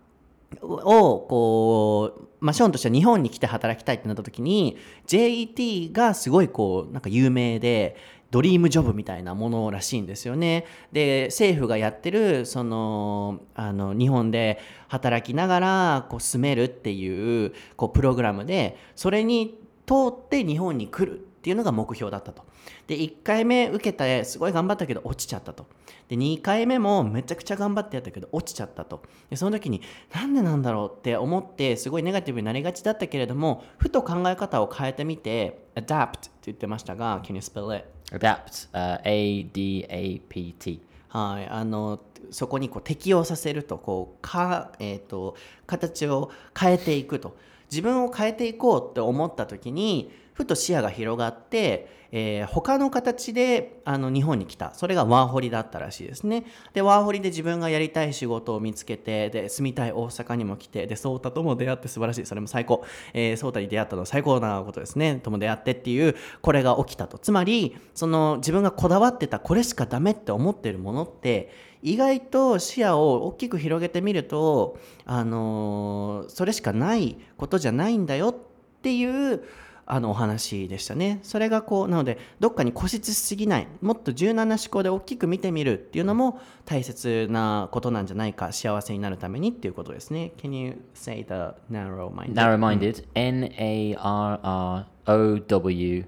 [0.63, 4.77] をこう、まあ、ショーンとしては日本に来て働きたいってなった時に
[5.07, 7.97] JET がすごいこうなんか有名で
[8.31, 10.67] ドリームジョブみたいなものらしいんですよね。
[10.93, 22.45] で政府がやってるそのあの日本で働きながらこう住めるっていうこうプログラムでそれに通って日本に来るっていうのが目標だったと。
[22.87, 25.67] で1回目受けてすごい頑張ったけど落ちちゃったと。
[26.09, 29.03] で2回目もめちゃくちゃ頑張ってやったけど落ちちゃったと。
[29.31, 29.83] でその時に
[30.15, 37.87] なんでなんだろうって思ってすごいネガティブになりがちだったけれどもふと考え方を変えてみて adapt って言ってましたが Can you spell it?
[38.11, 40.81] Adapt, uh, A D A P T.
[41.09, 42.01] はい、あの
[42.31, 47.37] そこにこう適応させるとこうか、えー、と形を変えていくと
[47.71, 54.73] 自分を変えていこうって思った時にふと視野が広がって、えー他の形であの日本に来た。
[54.73, 56.45] それがワーホリだったらしいですね。
[56.73, 62.27] でワーホリで自分がやりたい仕事を見つけてで住みたい大阪にも来てでソータとも出会って素晴らしい。
[62.27, 65.17] それも最高、えー、ソーに出会ったのは最高なことですね。
[65.17, 67.19] とも出会ってっていうこれが起きたと。
[67.19, 71.51] つまりその自分がこだわってたこれしかダメって思ってるものって
[71.83, 78.35] 意外と視野を大きく広げてみると、あのーそれしかないことじゃないんだよっ
[78.83, 79.43] ていう
[79.91, 81.19] あのお話でしたね。
[81.23, 90.33] それがこうなのでどっかに固執しすぎないもっと柔軟な思考で大きく見てみるっていうのも大切なことなんじゃないか幸せになるためにっていうことですね。
[90.37, 92.35] Can you say the narrow minded?
[92.35, 96.05] Narrow minded, N A R R O W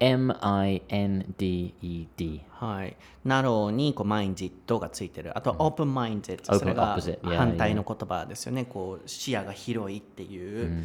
[0.00, 2.42] M I N D E D.
[2.50, 5.36] はい、ナローにこうマインジットがついてる。
[5.36, 8.66] あとオープンマインジットそれが反対の言葉ですよね。
[8.66, 10.84] こう視野が広いっていう、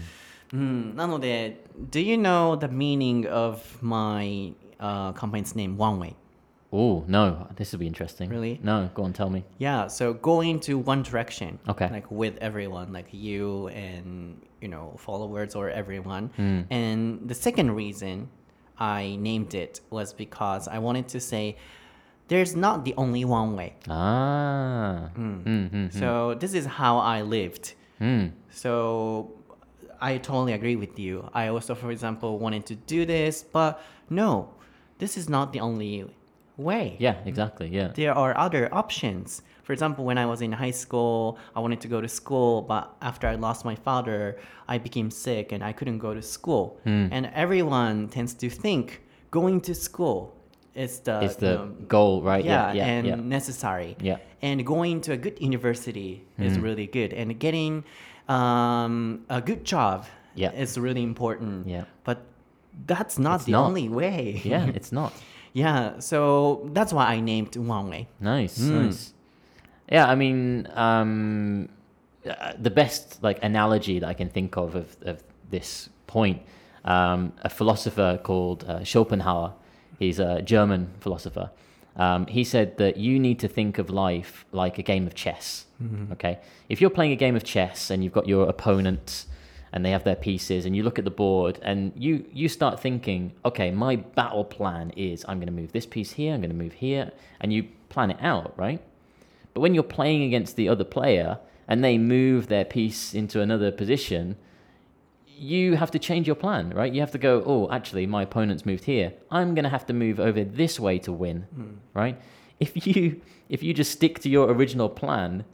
[0.53, 6.14] うん、なので Do you know the meaning of my、uh, company's name One Way?
[6.72, 8.28] Oh, no, this will be interesting.
[8.28, 8.59] Really?
[8.62, 9.45] No, go on, tell me.
[9.59, 11.59] Yeah, so go into one direction.
[11.68, 11.88] Okay.
[11.90, 16.30] Like with everyone, like you and you know followers or everyone.
[16.36, 16.62] Hmm.
[16.70, 18.28] And the second reason
[18.78, 21.57] I named it was because I wanted to say
[22.26, 23.74] there's not the only one way.
[23.88, 25.11] Ah.
[25.16, 25.45] Mm.
[25.70, 27.74] Mm, So this is how I lived.
[28.01, 28.32] mm.
[28.51, 29.30] So
[30.02, 31.30] I totally agree with you.
[31.34, 34.54] I also, for example, wanted to do this, but no,
[34.97, 36.06] this is not the only
[36.58, 36.95] way.
[37.00, 37.70] Yeah, exactly.
[37.70, 37.91] Yeah.
[37.95, 39.41] There are other options.
[39.64, 42.95] For example, when I was in high school, I wanted to go to school, but
[43.02, 46.80] after I lost my father, I became sick and I couldn't go to school.
[46.84, 47.08] Hmm.
[47.12, 50.36] And everyone tends to think going to school
[50.76, 52.43] is the, you the know, goal, right?
[52.43, 53.16] yeah, yeah, and yeah.
[53.16, 53.95] necessary.
[54.02, 54.18] Yeah.
[54.41, 56.64] And going to a good university is hmm.
[56.64, 57.84] really good, and getting
[58.30, 60.05] um, a good job
[60.36, 60.51] Yeah.
[60.53, 61.67] is really important.
[61.67, 61.84] Yeah.
[62.03, 62.17] But
[62.88, 63.65] that's not It's the not.
[63.67, 64.41] only way.
[64.45, 65.11] yeah, it's not.
[65.53, 65.99] yeah.
[65.99, 68.07] So that's why I named One Way.
[68.19, 68.84] Nice, Hmm.
[68.86, 69.13] nice.
[69.91, 71.67] Yeah, I mean, um,
[72.25, 76.41] uh, the best like analogy that I can think of of, of this point,
[76.86, 79.53] um, a philosopher called uh, Schopenhauer,
[79.99, 81.49] he's a German philosopher.
[81.95, 85.65] Um, he said that you need to think of life like a game of chess.
[86.13, 89.25] Okay, if you're playing a game of chess and you've got your opponent
[89.71, 92.79] and they have their pieces and you look at the board and you you start
[92.79, 96.49] thinking okay my battle plan is i'm going to move this piece here i'm going
[96.49, 98.81] to move here and you plan it out right
[99.53, 101.37] but when you're playing against the other player
[101.67, 104.35] and they move their piece into another position
[105.38, 108.64] you have to change your plan right you have to go oh actually my opponent's
[108.64, 111.47] moved here i'm going to have to move over this way to win
[111.92, 112.20] right
[112.61, 115.45] if you if you just stick to your original plan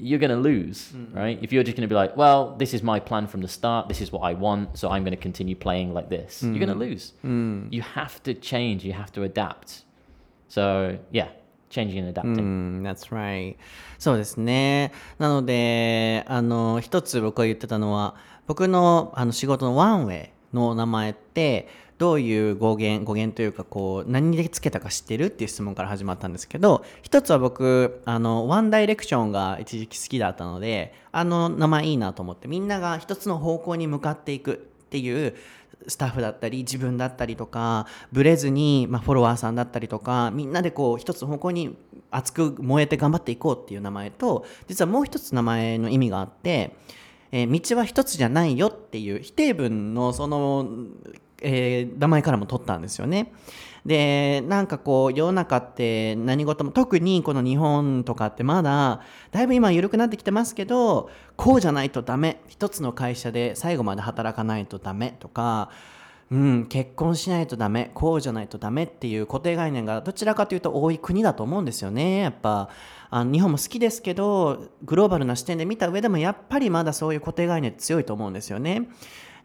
[0.00, 1.38] you're going to lose, right?
[1.42, 3.88] If you're just going to be like, well, this is my plan from the start,
[3.88, 6.68] this is what I want, so I'm going to continue playing like this, you're going
[6.68, 7.14] to lose.
[7.24, 9.82] You have to change, you have to adapt.
[10.46, 11.28] So, yeah,
[11.68, 12.82] changing and adapting.
[12.82, 13.56] Mm, that's right.
[13.98, 14.92] そうですね。
[15.18, 18.14] なので、あの、一つ僕が言ってたのは、
[18.47, 21.67] 僕のあの仕事のワンウェイの名前って、
[21.97, 34.55] どういう語源、語源というか、こう、何でつけたか知ってるっていう質問から始まったんですけど、一つは僕、あの、ワンダイレクションが一時期好きだったので、あの名前いいなと思って、みんなが一つの方向に向かっていくっ
[34.89, 35.35] ていう、
[35.87, 41.75] スタッフだったり自分だったりとかブレずに、まあ、フォロワーさんだったりとかみんなでこう一つの方向に
[42.09, 46.77] 熱く燃えて頑張っていこうっていう名前と実はもう一つ名前の意味があって、
[47.35, 50.69] えー道は一つじゃないよっていう否定文のその、
[51.41, 53.33] えー名前からも取ったんですよね。
[53.85, 62.39] でなんかこう世の中って何事も特にこの日本とかってまだだいぶ今緩くなってきてますけどこうじゃないとダメ。
[62.47, 65.71] 一つの会社で最後まで働かないとダメとか
[66.31, 67.91] うん、結婚しないとダメ。
[67.93, 72.21] こうじゃないとダメっていう固定概念がどちらかというと多い国だと思うんですよね。
[72.21, 72.69] やっぱ
[73.15, 78.89] あの日本も好きですけどグローバルな視点で見た上でもやっぱりまだそういう固定概念強いと思うんですよね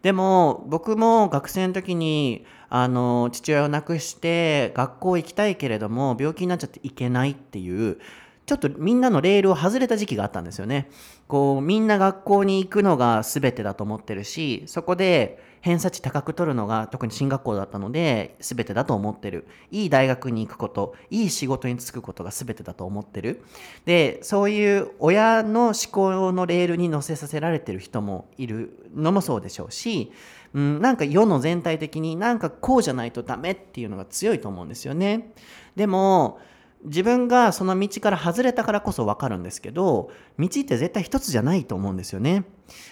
[0.00, 7.98] でも僕も学生の時にあの父親を亡くして学校行きたいけれども病気になっちゃって行けないっていう
[8.46, 10.88] ちょっとみんなのレールを外れた時期があったんですよね。
[11.26, 19.46] こうみんな学校に行くのが全てだと思ってるしそこで偏差値高く取るのが特に進学校だったので全てだと思ってる。
[19.70, 23.42] いい大学に行くこといい仕事に就くことが全てだと思ってる。
[23.84, 30.12] でそういう親の思考のレールに乗せさせられてる人もいるのもそうでしょうし、
[30.54, 35.32] うん、なんか世の全体的になんかこうじゃないとダメっていうのが強いと思うんですよね。
[35.76, 36.40] でも
[36.84, 42.44] 自分がその道から外れたからこそ分かるんですけど道って絶対一つじゃないと思うんですよね。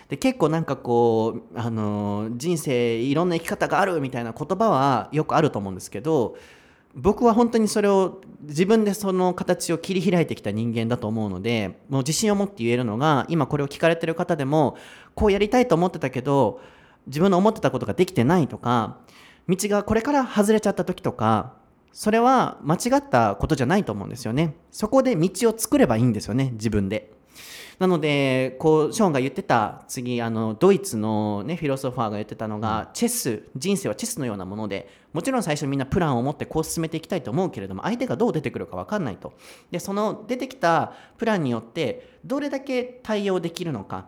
[0.08, 6.36] で結構なんかこうあの人生いろんな生き方があるみたいな言葉はよくあると思うんですけど
[6.94, 14.78] 僕は本当にそれを自分でその形を切り開いてきた人間だと思うのでもう自信を持って言えるのが今これを聞かれてる方でも
[15.14, 16.60] こうやりたいと思ってたけど
[17.06, 18.98] 自分の思ってたことができてないとか
[19.46, 21.54] 道がこれから外れちゃった時とか
[21.96, 24.54] それは間違ったことじゃないと思うんですよね。
[24.70, 27.10] そこで道を作ればいいんですよね、自分で。
[27.78, 39.32] なので、こう、ショーンが言ってた、次、あの、ドイツのね、フィロソファーが言ってたのが、チェス、人生はチェスのようなもので、もちろん最初みんなプランを持ってこう進めていきたいと思うけれども、相手がどう出てくるか分かんないと。
[39.70, 44.04] で、その出てきたプランによって、どれだけ対応できるのか、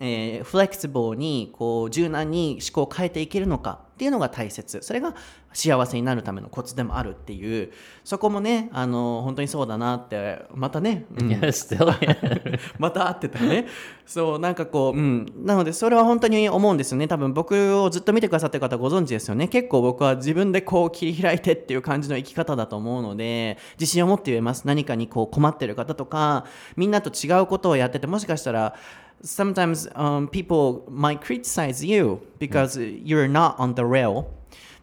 [0.00, 4.80] えーフレキシブルにこう柔軟に思考を変えていけるのかっていうのが大切。
[4.82, 5.14] それが
[5.54, 7.72] 幸せになるためのコツでもあるっていう。
[8.04, 11.28] そこもねあの本当にそうだなってまたね、うん.
[12.78, 13.66] また会ってたね。
[14.04, 15.32] そうなんかこううん。
[15.44, 17.08] なのでそれは本当に思うんですよね。
[17.08, 19.48] 多分僕をずっと見てくださってる方ご存知ですよね。
[19.48, 24.66] 結構僕は自分でこう切り開いてっていう感じの生き方だと思うので自信を持って言えます。
[24.66, 26.44] 何かにこう困ってる方とか
[26.76, 28.74] みんなと違うことをやっててもしかしたら
[29.22, 34.26] sometimes um, people might criticize you because you're not on the rail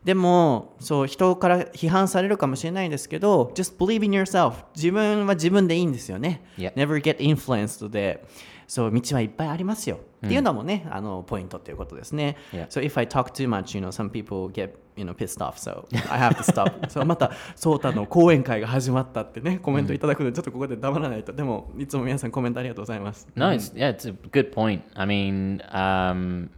[0.04, 6.74] でもそう人から批判されるかもしれないですけど just believe in yourself 自分は自分でいいんですよね、Yeah.
[6.74, 8.26] never get influenced で
[8.68, 12.38] そう道はいっぱいありますよ、っていうのもねあのポイントっていうことですね。
[12.52, 12.68] Yeah.
[12.68, 15.59] So if I talk too much, you know, some people get you know pissed off,
[15.59, 16.89] so I have to stop.
[16.89, 21.33] そうまたソータの講演会が始まったってねコメントいただくのでちょっとここで黙らないと。
[21.33, 23.29] でもいつも皆さんコメントありがとうございます。
[23.37, 24.83] No, it's yeah, it's a good point.
[24.95, 26.51] I mean, um,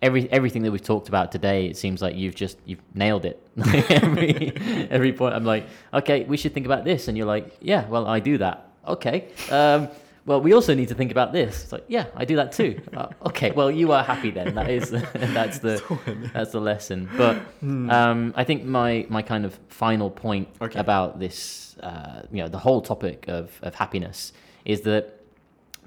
[0.00, 3.38] every everything that we've talked about today, it seems like you've just you've nailed it.
[3.90, 4.52] every
[4.90, 8.06] every point, I'm like, okay, we should think about this, and you're like, yeah, well,
[8.06, 8.68] I do that.
[8.86, 9.28] Okay.
[9.50, 9.88] Um,
[10.27, 11.63] well, we also need to think about this.
[11.63, 12.79] It's like, yeah, I do that too.
[12.97, 14.53] Uh, okay, well, you are happy then.
[14.55, 14.89] That is
[15.37, 15.75] that's the
[16.33, 17.09] that's the lesson.
[17.15, 20.79] But um, I think my my kind of final point Okay.
[20.79, 24.33] about this, uh, you know, the whole topic of of happiness
[24.65, 25.03] is that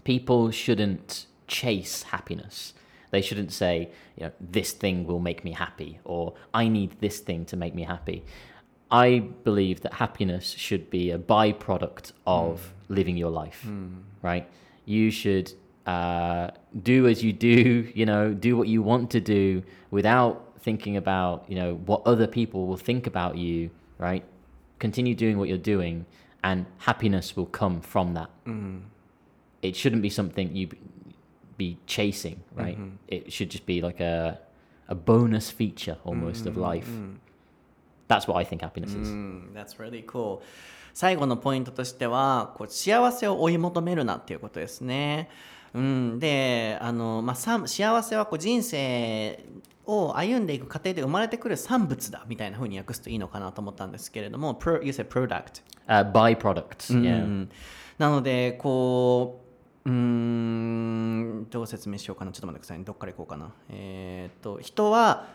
[0.05, 2.75] people shouldn't chase happiness.
[3.11, 7.19] They shouldn't say, you know, this thing will make me happy or I need this
[7.19, 8.23] thing to make me happy.
[8.91, 12.95] I believe that happiness should be a byproduct of hmm.
[12.95, 13.99] living your life, hmm.
[14.23, 14.49] right?
[14.85, 15.53] You should
[15.87, 16.51] uh,
[16.83, 21.45] do as you do, you know, do what you want to do without thinking about,
[21.49, 24.25] you know, what other people will think about you, right?
[24.79, 26.07] Continue doing what you're doing
[26.43, 28.79] and happiness will come from that hmm.
[29.61, 30.69] it shouldn't be something you
[31.61, 32.79] be chasing, right?
[32.79, 32.97] Mm-hmm.
[33.07, 34.41] It should just be like a
[34.89, 36.63] a bonus feature almost of mm-hmm.
[36.63, 36.89] life.
[36.89, 37.17] Mm.
[38.11, 39.11] That's what I think happiness is.
[39.11, 40.41] Mm, that's really cool.
[40.93, 45.31] 最後のポイントとしてはこう幸せを追い求めるなっていうことですね。
[45.73, 49.45] うん、であの、まあ、幸せはこう人生
[49.87, 57.17] を歩んでいく過程で生まれてくる産物だみたいな風に訳すといいのかなと思ったんですけれども Pro, You said product Uh, byproducts, う yeah.
[57.25, 57.51] ん
[57.99, 59.45] なのでこ
[59.85, 65.27] ううーんどう説明しようかなちょっと待ってくださいねどっから行こうかなえーっと人は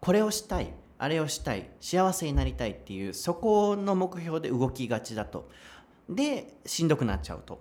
[0.00, 5.48] これをしたいあれをしたい幸せになりたいっていうそこの目標で動きがちだと。
[6.10, 7.58] でしんどくなっちゃうと。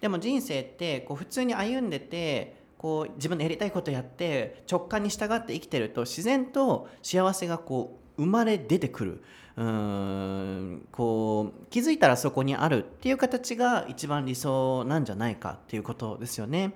[0.00, 9.22] でも人生ってこう普通に歩んでてこう自分のやりたいことやって直感に従って生きてると自然と幸せがこう生まれ出てくる。
[9.56, 16.74] うーんこう気づいたらそこにあるっていう形が一番理想なんじゃないかっていうことですよね。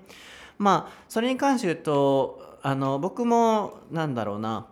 [0.58, 4.66] まあそれに関して言うとあの僕もなんだろうな。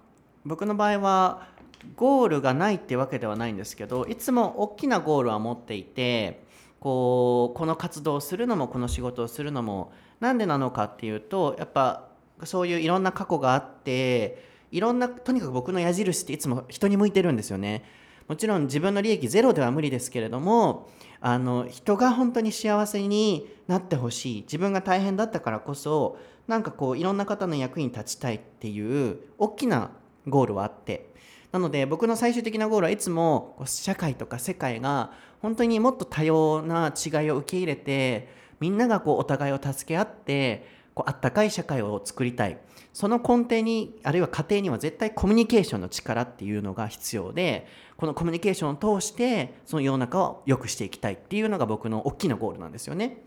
[0.44, 1.48] 僕の場合は
[1.96, 6.44] ゴールがないってわけではないんですけどいつも大きなゴールは持っていて
[6.80, 12.08] こうこの活動をするのもこの仕事をするのもなんでなのかっていうとやっぱ
[12.44, 17.84] そういういろんな過去があっていろんなとにかく僕の矢印っていつも人に向いてるんですよね。
[18.28, 29.92] もちろん自分の利益ゼロでは無理ですけれどもあの人が本当に幸せになってほしい自分が大変だったからこそなんかこういろんな方の役に立ちたいっていう大きな
[30.28, 31.10] ゴールはあって。
[31.52, 38.28] なので僕の最終的なゴールはいつも社会とか世界が本当にもっと多様な違いを受け入れて
[38.60, 42.58] みんながこうお互いを助け合ってこうあったかい社会を作りたい。
[42.92, 51.14] その根底にあるいは家庭には絶対コミュニケーションの力っていうのが必要でこのコミュニケーションを通してその世の中を良くしていきたい。
[51.14, 53.22] っていうのが僕の大きなゴールなんですよね。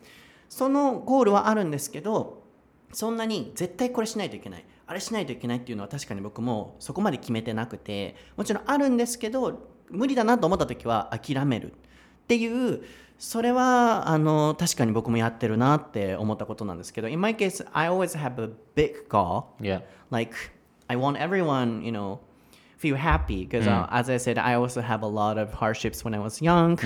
[0.49, 2.43] そのゴールはあるんですけど
[2.91, 4.65] そんなに絶対これしないといけない。
[4.91, 11.75] あれしないといけないっていうのは確かに僕もそこまで決めてなくてもちろんあるんですけど無理だなと思った時は諦めるっ
[12.27, 12.83] ていう
[13.17, 19.81] それはあの確かに僕もやってるなって思ったことなんですけど In my case I always have a big goal Yeah.
[20.11, 20.33] like
[20.89, 22.19] I want everyone you know
[22.77, 26.13] feel happy because uh, as I said I also have a lot of hardships when
[26.13, 26.77] I was young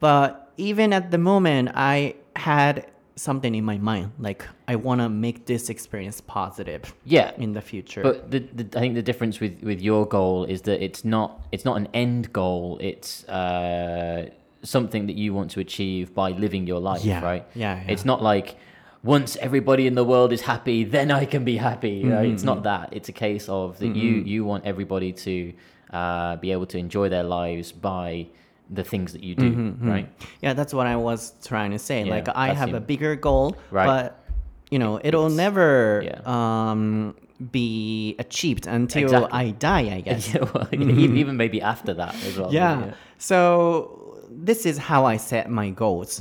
[0.00, 2.84] but even at the moment I had
[3.18, 7.32] something in my mind like I want to make this experience positive Yeah.
[7.38, 10.60] in the future But the, the, I think the difference with, with your goal is
[10.62, 12.78] that it's not it's not an end goal.
[12.80, 14.28] It's uh,
[14.62, 17.44] something that you want to achieve by living your life, Yeah, right?
[17.54, 17.90] yeah, yeah.
[17.92, 18.56] It's not like
[19.02, 22.02] once everybody in the world is happy, then I can be happy.
[22.02, 22.28] Mm-hmm, Right?
[22.34, 22.88] It's not that.
[22.92, 25.34] It's a case of that you you want everybody to
[25.98, 28.26] uh, be able to enjoy their lives by
[28.70, 30.08] the things that you do, Mm-hmm, right?
[30.42, 32.04] Yeah, that's what I was trying to say.
[32.04, 33.86] Yeah, like I that's have a bigger goal, Right.
[33.86, 34.24] but
[34.70, 36.20] you know, it'll never yeah.
[36.70, 37.14] um,
[37.52, 39.30] be achieved until Exactly.
[39.32, 40.22] I die, I guess.
[40.34, 42.52] Yeah, well, e- even maybe after that as well.
[42.52, 42.94] yeah.
[43.18, 46.20] So this is how I set my goals.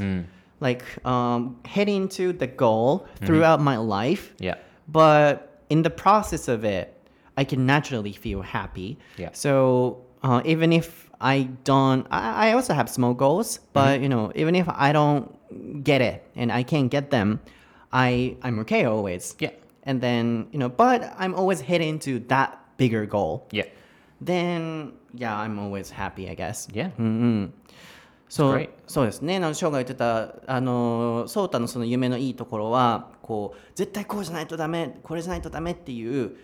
[0.62, 4.34] Like um, heading to the goal throughout my life.
[4.40, 4.56] Yeah.
[4.88, 6.92] But in the process of it,
[7.38, 8.98] I can naturally feel happy.
[9.18, 9.30] Yeah.
[9.34, 14.33] So uh, even if I don't, I, I also have small goals, but you know,
[14.35, 17.41] even if I don't get it and I can't get them,
[17.93, 19.35] I I'm okay always.
[19.39, 19.51] Yeah.
[19.85, 23.47] And then you know, but I'm always heading to that bigger goal.
[23.51, 23.65] Yeah.
[24.21, 26.69] Then yeah, I'm always happy, I guess.
[26.73, 26.91] Yeah.
[28.31, 28.71] そう great.
[28.87, 36.37] そうですね、あのショーが言ってた、あのソータのその夢のいいところは、こう絶対こうじゃないとダメ、これじゃないとダメっていう、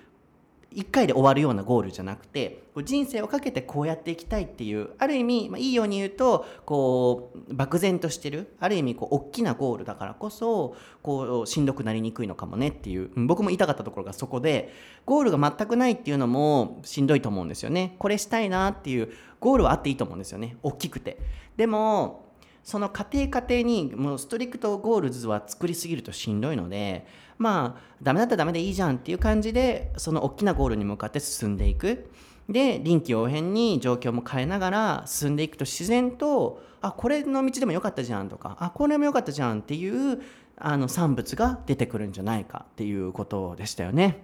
[0.74, 14.72] 1回で終わるようなゴールじゃなくて、人生をかけてこうやっていきたいっていう、ある意味、まあ、いいように言うと、こう漠然としてる、ある意味こう、大きなゴールだからこそ、こうしんどくなりにくいのかもねっていう、僕も言いたかったところがそこで、
[15.06, 17.96] ゴールが全くないっていうのもしんどいと思うんですよね。
[18.00, 19.12] これしたいなっていう、
[19.42, 21.18] ゴールはあっていいと思うんですよね、大きくて。
[21.58, 22.32] でも、
[22.64, 27.06] その過程過程にもうストリクトゴールズは作りすぎるとしんどいので
[27.38, 32.12] まあダメだったらダメでいいじゃんっていう感じでその大きなゴールに向かって進んでいく
[32.50, 40.22] で臨機応変に状況も変えながら進んでいくと自然とあこれの道でもよかったじゃんとかあこれもよかったじゃんっていう
[40.58, 44.24] あの産物が出てくるんじゃないかっていうことでしたよね。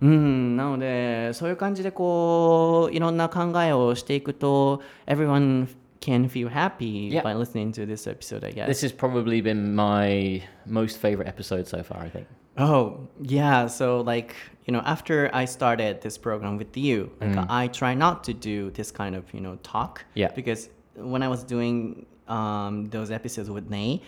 [0.00, 5.68] うん、なのでそういう感じでこういろんな考えをしていくと everyone
[6.06, 7.22] can feel happy Yeah.
[7.28, 8.68] by listening to this episode, I guess.
[8.72, 10.42] This has probably been my
[10.80, 12.00] most favorite episode so far.
[12.08, 12.26] I think.
[12.56, 13.66] Oh, yeah.
[13.78, 14.30] So, like,
[14.66, 18.70] you know, after I started this program with you, like, I try not to do
[18.78, 19.92] this kind of, you know, talk.
[20.14, 20.30] Yeah.
[20.40, 20.68] Because
[21.14, 24.02] when I was doing um, those episodes with Nate,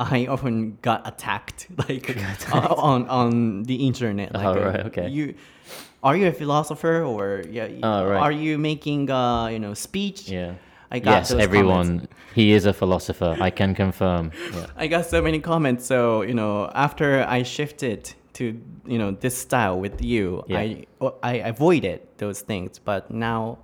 [0.00, 2.06] I often got attacked, like,
[2.52, 4.28] uh, on on the internet.
[4.34, 5.08] Like, Oh, right, okay.
[5.16, 5.34] You
[6.02, 7.68] are you a philosopher or yeah?
[7.88, 8.20] Oh, right.
[8.24, 10.28] Are you making uh, you know speech?
[10.28, 10.54] Yeah.
[10.90, 11.86] I got yes, everyone.
[11.86, 12.12] comments.
[12.34, 13.36] He is a philosopher.
[13.40, 14.30] I can confirm.
[14.54, 14.66] Yeah.
[14.76, 15.86] I got so many comments.
[15.86, 20.58] So you know, after I shifted to you know this style with you, Yeah.
[20.58, 20.86] I
[21.22, 22.78] I avoided those things.
[22.78, 23.58] But now,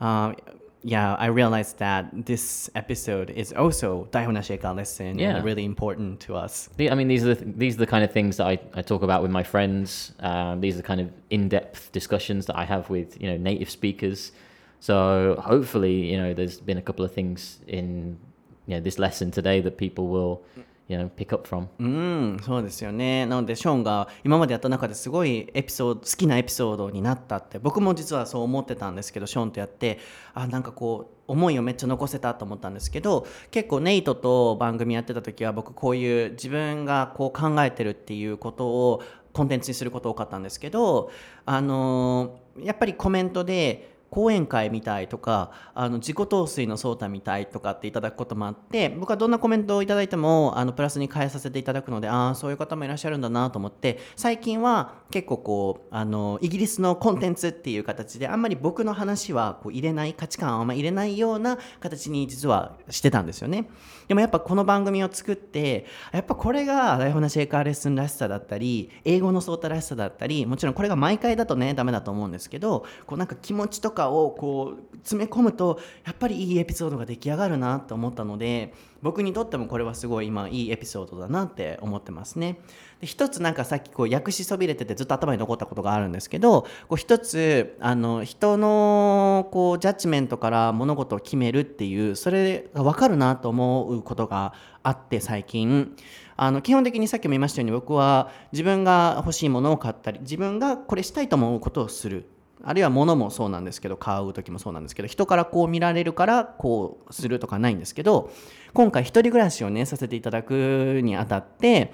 [0.00, 0.34] uh,
[0.82, 5.36] yeah, I realized that this episode is also Daihon Nashi Eikaiwa lesson Yeah.
[5.36, 6.68] and really important to us.
[6.78, 9.02] I mean, these are the, these are the kind of things that I, I talk
[9.02, 10.12] about with my friends.
[10.20, 13.70] Um, these are the kind of in-depth discussions that I have with you know native
[13.70, 14.32] speakers.
[14.80, 18.18] So hopefully, you know, there's been a couple of things in
[18.66, 20.40] you know this lesson today that people will
[20.88, 21.68] you know pick up from.
[21.78, 23.26] うん、そうですよね。
[23.26, 29.98] なので、ショーンが今までやった中ですごいエピソード、好きなエピソードになったって、僕も実はそう思ってたんですけど、ショーンとやって、
[30.34, 39.02] あ、なんかこう、思いをめっちゃ残せたと思ったんですけど、結構ネイトと番組やってた時は、僕こういう自分がこう考えてるっていうことを
[39.32, 41.10] コンテンツにすること多かったんですけど、
[41.44, 63.68] あのーやっぱりコメントで、講演会みたいとかあの自己陶酔のソータみたいとかっていただくこともあって僕はどんなコメントを頂いてもあのプラスに変えさせていただくのでああそういう方もいらっしゃるんだなと思って最近は結構こうあのイギリスのコンテンツっていう形であんまり僕の話はこう入れない価値観をあんまり入れないような形に実はしてたんですよね。
[64.10, 82.60] でもやっぱこの番組を作ってやっぱこれが台本なシェイカーレッスンらしさだったり英語のソータらしさだったりもちろんこれが毎回だとねダメだと思うんですけどこうなんか気持ちとかをこう詰め込むとやっぱりいいエピソードが出来上がるなと思ったので僕にとってもこれはすごい今いいエピソードだなって思ってますね。
[83.00, 95.96] で一つなんかさっきこう訳しそびれててずっと頭に残ったことがあるんですけどこう一つあの人のこうジャッジメントから物事を決めるっていうそれが分かるなと思うことがあって最近
[96.36, 102.26] あの基本的にさっきも言いましたように僕は自分が欲しいものを買ったり自分がこれしたいと思うことをする
[102.62, 108.30] あるいは物もそうなんですけど買う時もそうなんですけど人からこう見られるからこうするとかないんですけど
[108.74, 111.92] 今回一人暮らしをねさせていただくにあたって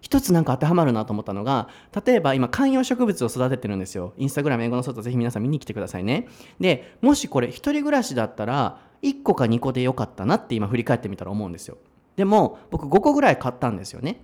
[0.00, 1.68] 一つなんか当てはまるなと思ったのが
[2.06, 4.14] 例えば今観葉植物を育ててるんですよ。
[4.16, 6.28] インスタグラム英語の外ぜひ皆さん見に来てくださいね。
[6.60, 11.78] でもしこれ一人暮らしだったら1個か2個でよかったなって今振り返ってみたら思うんですよ。
[12.16, 14.20] でも僕5個ぐらい買ったんですよね。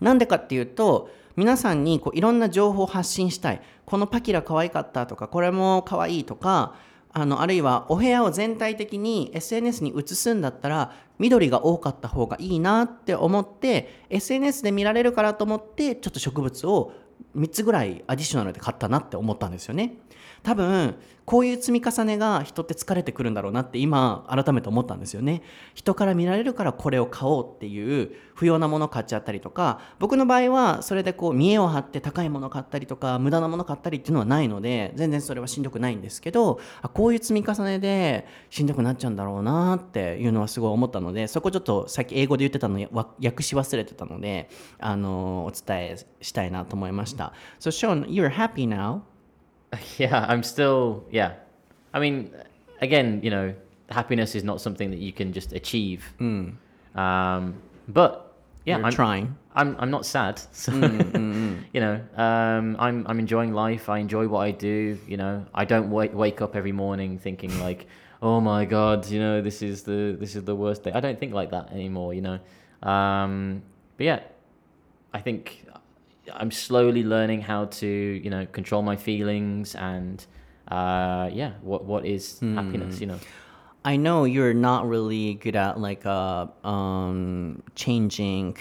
[0.00, 6.74] なんでかっていうと皆さんにこういろんな情報を発信したいこのパキラ可愛かったとかこれも可愛いとか
[7.14, 16.92] あのあるいはお部屋を全体的に SNS に移すんだったら緑が多かった方がいいなって思って SNS で見られるからと思ってちょっと植物を
[17.36, 19.94] 3つぐらいアディショナルで買ったなって思ったんですよね。
[20.42, 25.42] 多分こういう積み重ねが人って疲れてくるんだろうなって今改めて思ったんですよね
[25.74, 36.60] 人から見られるからこれを買おうっていう不要なもの買っちゃったりとか僕の場合はそれでこう見栄を張って高いもの買ったりとか無駄なもの買ったりっていうのはないので全然それはしんどくないんですけど
[36.92, 42.80] こういう積み重ねでしんどくなっちゃうんだろうなっていうのはすごい思ったのでそこちょっとさっき英語で言ってたの
[43.22, 44.50] 訳し忘れてたので
[44.80, 47.32] あのお伝えしたいなと思いました。
[47.60, 49.11] So Sean, you're happy now?
[49.98, 51.04] Yeah, I'm still.
[51.10, 51.34] Yeah,
[51.94, 52.30] I mean,
[52.80, 53.54] again, you know,
[53.90, 56.04] happiness is not something that you can just achieve.
[56.94, 57.54] Um,
[57.88, 58.34] but
[58.64, 59.36] yeah, You're I'm trying.
[59.54, 60.40] I'm I'm not sad.
[60.52, 60.72] So,
[61.72, 63.88] you know, um, I'm I'm enjoying life.
[63.88, 64.98] I enjoy what I do.
[65.06, 67.86] You know, I don't wake wake up every morning thinking like,
[68.20, 70.92] oh my god, you know, this is the this is the worst day.
[70.92, 72.38] I don't think like that anymore, you know.
[72.88, 73.62] Um,
[73.96, 74.20] but yeah,
[75.12, 75.66] I think
[76.32, 80.24] I'm slowly learning how to, you know, control my feelings and
[80.68, 83.18] uh, yeah, what what is happiness, you know.
[83.84, 88.56] I know you're not really good at like uh, um, changing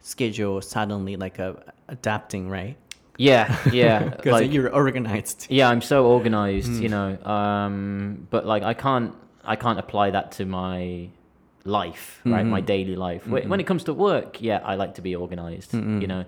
[0.00, 1.54] schedule suddenly, like uh,
[1.88, 2.76] adapting, right?
[3.16, 4.08] Yeah, yeah.
[4.16, 5.46] Because like, you're organized.
[5.50, 7.16] yeah, I'm so organized, you know.
[7.24, 9.14] Um, but like I can't
[9.44, 11.10] I can't apply that to my
[11.64, 12.44] life, right?
[12.44, 13.26] My daily life.
[13.26, 16.24] When When it comes to work, yeah, I like to be organized, you know.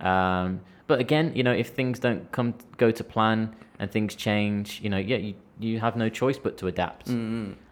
[0.00, 4.80] Um, but again, you know, if things don't come go to plan and things change,
[4.82, 7.08] you know, yeah, you you have no choice but to adapt.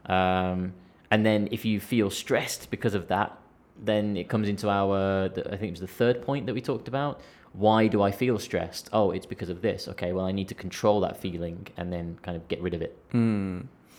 [0.06, 0.74] Um,
[1.10, 3.36] and then if you feel stressed because of that,
[3.82, 6.88] then it comes into our I think it was the third point that we talked
[6.88, 7.20] about.
[7.54, 8.88] Why do I feel stressed?
[8.92, 9.88] Oh, it's because of this.
[9.88, 12.82] Okay, well, I need to control that feeling and then kind of get rid of
[12.82, 12.96] it.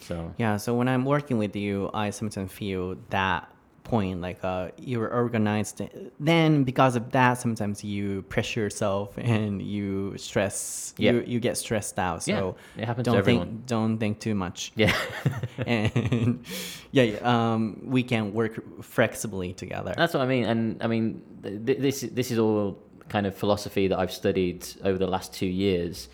[0.01, 3.51] So Yeah, so when I'm working with you, I sometimes feel that
[3.89, 5.81] point like uh, you're organized.
[6.19, 10.93] Then because of that, sometimes you pressure yourself and you stress.
[10.97, 11.11] Yeah.
[11.11, 12.23] You you get stressed out.
[12.23, 13.47] So Yeah, it happens to don't everyone.
[13.47, 14.71] think don't think too much.
[14.75, 14.93] yeah,
[15.65, 16.45] and
[16.91, 17.61] yeah, um,
[17.95, 18.53] we can work
[18.83, 19.93] flexibly together.
[19.97, 20.45] that's what I mean.
[20.51, 22.77] And I mean, th- this this is all
[23.09, 26.09] kind of philosophy that I've studied over the last two years.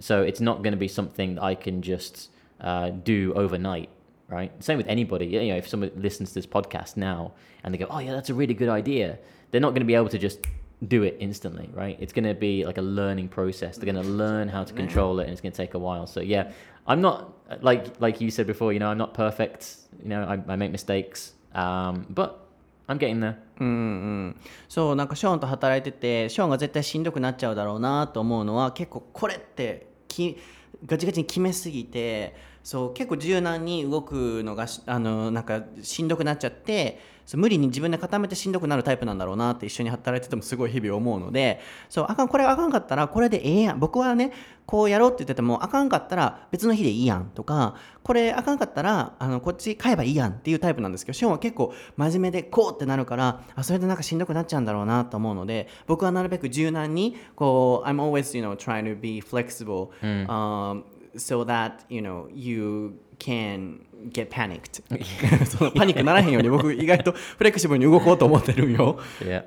[0.00, 2.30] So it's not going to be something that I can just
[2.60, 3.88] uh, do overnight,
[4.29, 4.51] right?
[4.63, 5.27] Same with anybody.
[5.27, 7.33] You know, if someone listens to this podcast now
[7.63, 9.19] and they go, "Oh yeah, that's a really good idea,"
[9.51, 10.39] they're not going to be able to just
[10.87, 11.97] do it instantly, right?
[11.99, 13.77] It's going to be like a learning process.
[13.77, 16.07] They're going to learn how to control it, and it's going to take a while.
[16.07, 16.51] So yeah,
[16.87, 18.73] I'm not like like you said before.
[18.73, 19.75] You know, I'm not perfect.
[20.03, 22.45] You know, I, I make mistakes, um, but
[22.87, 23.37] I'm getting there.
[23.59, 24.35] うんうん、
[24.67, 30.37] そうなんかショーンと働いててショーンが絶対しんどくなっちゃうだろうなと思うのは結構これってき
[30.85, 37.00] ガチガチに決めすぎて そう結構柔軟に動くのがしあのなんかしんどくなっちゃって
[37.30, 43.78] そう無理に自分で固めてしんどくなるタイプなんだろうなって一緒に働いててもすごい日々思うのでそうあかんこれあかんかったらこれでええやん。
[43.78, 44.32] 僕はね
[44.66, 60.82] こうやろうって言っててもあかんかったら別の日でいいやんとかこれあかんかったらあのこっち買えばいいやんっていうタイプなんですけどシオンは結構真面目でこうってなるからあそれでなんかしんどくなっちゃうんだろうなと思うので僕はなるべく柔軟にこう I'm always you know trying to be flexible、um,
[61.16, 63.80] so that you know you can
[64.12, 64.82] get panicked.
[65.46, 68.98] そのパニックならへんように僕意外と フレキシブルに動こうと思ってるんよ.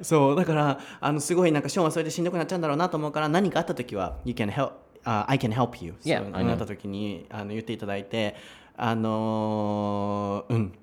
[0.01, 4.71] そうだからあのすごいなんかショーンはそれでしんどくなっちゃうんだろうなと思うから何かあった時は You can help、
[5.05, 5.95] uh, I can help you.
[6.03, 8.35] Yeah, そう.なった時にあの言っていただいて
[8.77, 10.73] あのーうん。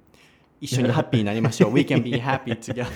[0.63, 1.73] 一緒にハッピーになりましょう。
[1.73, 2.87] We can be happy together.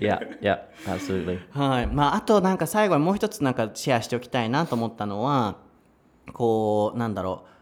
[0.00, 1.38] Yeah, yeah, absolutely.
[1.52, 1.86] はい。
[1.86, 5.58] まあ、あとなんか最後にもう一つなんかシェアしておきたいなと思ったのは
[6.32, 7.54] こうなんだろう。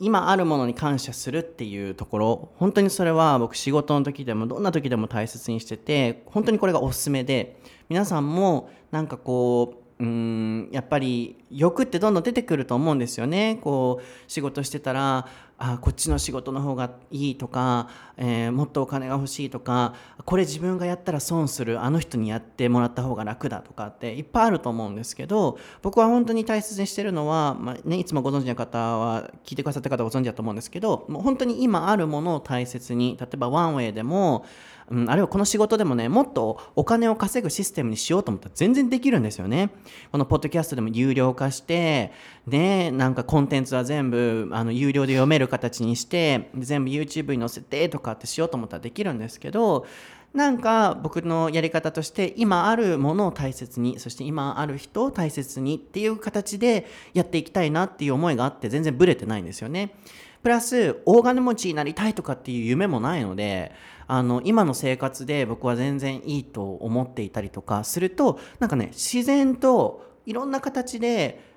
[0.00, 2.48] 今あるものに感謝するっていうところ。
[2.56, 7.56] 本当にそれは僕仕事の時でもどんな時でも大切にしてて本当にこれがおすすめで
[7.88, 13.58] 皆さんもなんかこううんやっぱり欲ってどんどん出てくると思うんですよね。
[13.62, 34.44] こう仕事してたらあこっちの仕事の方がいいとか、えーもっとお金が欲しいとかこれ自分がやったら損するあの人にやってもらった方が楽だとかっていっぱいあると思うんですけど僕は本当に大切にしてるのは、まあね、いつもご存知の方は聞いてくださった方ご存知だと思うんですけどもう本当に今あるものを大切に例えばワンウェイでも
[34.90, 39.70] うん、あるいはこの仕事でもねもっとお金を稼ぐシステムにしようと思ったら全然できるんですよね。
[40.10, 42.12] このポッドキャストでも有料化して
[42.46, 49.86] ねなんかコンテンツは全部あの有料で読める形にして全部 YouTube に載せてとかってしようと思ったらできるんですけど
[50.34, 59.94] なんか僕のやり方として今あるものを大切にそして今ある人を大切にっていう形でやっていきたいなっていう思いがあって全然ブレてないんですよね。
[60.42, 63.72] プラス大金持ちになりたいとかっていう夢もないので
[64.08, 71.52] あの今の生活で僕は全然いいと思っていたりとかするとなんかね自然といろんな形で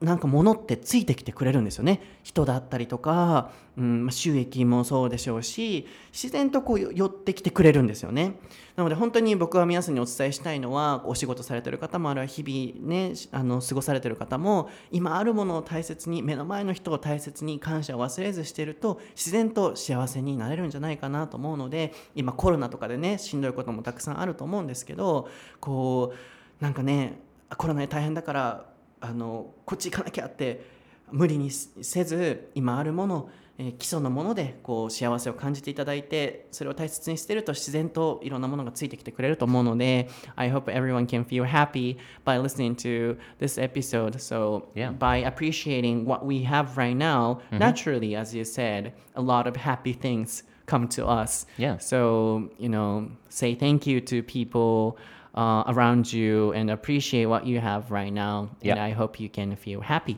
[0.00, 2.02] なんか物ってついてきてくれるんですよね。
[2.22, 8.34] 人だったりとか、うんま、収益もそうでしょうし自然とこう寄ってきてくれるんですよね。
[8.74, 25.26] なので本当に僕は皆さんにお伝えしたいのはお仕事されてる方もあるいは日々ねあの過ごされてる方も今あるものを大切に目の前の人を大切に感謝を忘れずしてると自然と幸せになれるんじゃないかなと思うので今コロナとかでねしんどいこともたくさんあると思うんですけど
[25.58, 26.12] こ
[26.60, 27.18] うなんかね
[27.56, 28.66] コロナで大変だから
[29.00, 30.66] あのこっち行かなきゃって
[31.12, 33.28] 無理にせず今あるもの
[33.58, 44.92] えー基礎のものでこう幸せを感じていただいてそれを大切にしてると自然といろんなものがついてきてくれると思うので I hope everyone can feel happy by listening to this episode so Yeah.
[44.92, 49.94] by appreciating what we have right now naturally as you said a lot of happy
[49.98, 51.78] things come to us Yeah.
[51.78, 54.98] so you know say thank you to people
[55.36, 58.82] uh, around you and appreciate what you have right now and Yeah.
[58.82, 60.16] I hope you can feel happy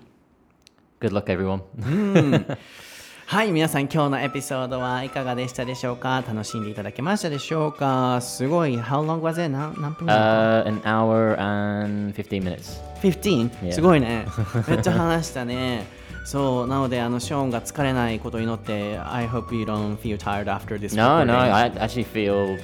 [1.00, 1.62] Good luck, everyone.
[3.26, 9.50] はい、皆さん今日のエピソードはいかがでしたでしょうか楽しんでいただけましたでしょうかすごい、How long was it?
[9.50, 12.80] 何何分 Uh, an hour and 15 minutes.
[13.02, 13.50] 15?
[13.62, 13.72] Yeah.
[13.72, 14.26] すごいね。
[14.66, 15.86] めっちゃ話したね。
[16.24, 22.58] そう、なので、あの、ショーンが疲れないことを祈って、I hope you don't feel tired after this No, no, I actually feel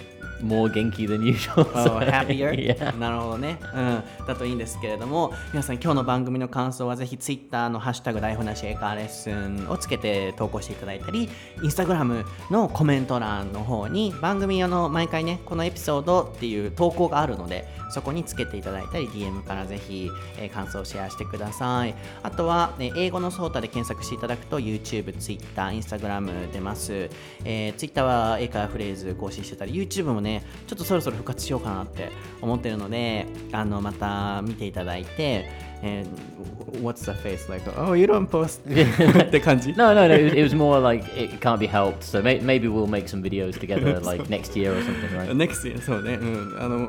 [0.45, 1.67] more genki than usual.
[1.75, 2.53] Oh, so- happier?
[2.53, 2.97] yeah.
[2.99, 3.59] なるほどね。
[3.75, 4.27] うん。
[4.27, 21.95] だといいんですけれども、皆さん今日の番組の感想はぜひ Twitter のハッシュタグ台本なし英会話レッスンをつけて投稿していただいたり、Instagram のコメント欄の方に番組あの毎回ね、このエピソードっていう投稿があるので、そこにつけていただいたり、DM からぜひ、えー感想をシェアしてください。
[22.23, 27.11] あとは、ね、英語のソータで検索していただくと YouTube、Twitter、Instagram 出ます。
[27.45, 30.34] えー、Twitter は英会話フレーズ更新してたり、YouTube もね、
[30.67, 35.51] ちょっとそろそろ復活しようかなって思ってるので、あのまた見ていただいて、
[35.83, 36.35] えー
[36.83, 37.63] What's the face like?
[37.79, 40.15] Oh, you don't post って感じ No, no, no.
[40.15, 42.03] It was, it was more like it can't be helped.
[42.03, 45.33] So may, maybe we'll make some videos together, like next year or something, right?
[45.37, 46.89] Next year そうね、うん、あの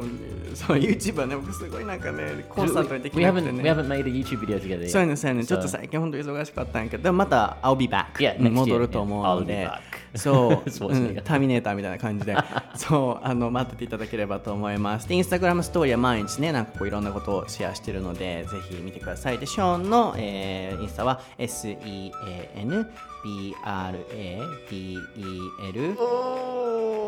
[0.55, 5.07] そう YouTube はね僕すごいなんかねコンスタントにでき We なくて haven't ね we haven't made a YouTube video together そうや
[5.07, 5.09] yet.
[5.09, 9.43] ねそうやねちょっと So- 最近本当忙しかったんやけどまた I'll be back、Yeah, うん next year, 戻ると思うの yeah.
[9.43, 9.79] I'll で be back.
[10.17, 12.35] そう、そうねうん、ターミネーターみたいな感じで
[12.75, 19.37] そうあの待ってていただければと思いますでインスタグラムストーリーは毎日ねなんかこういろんなことをシェアしてるのでぜひ見てください。
[19.37, 22.87] でショーンの、えーインスタは SEAN
[23.25, 25.95] BRADEL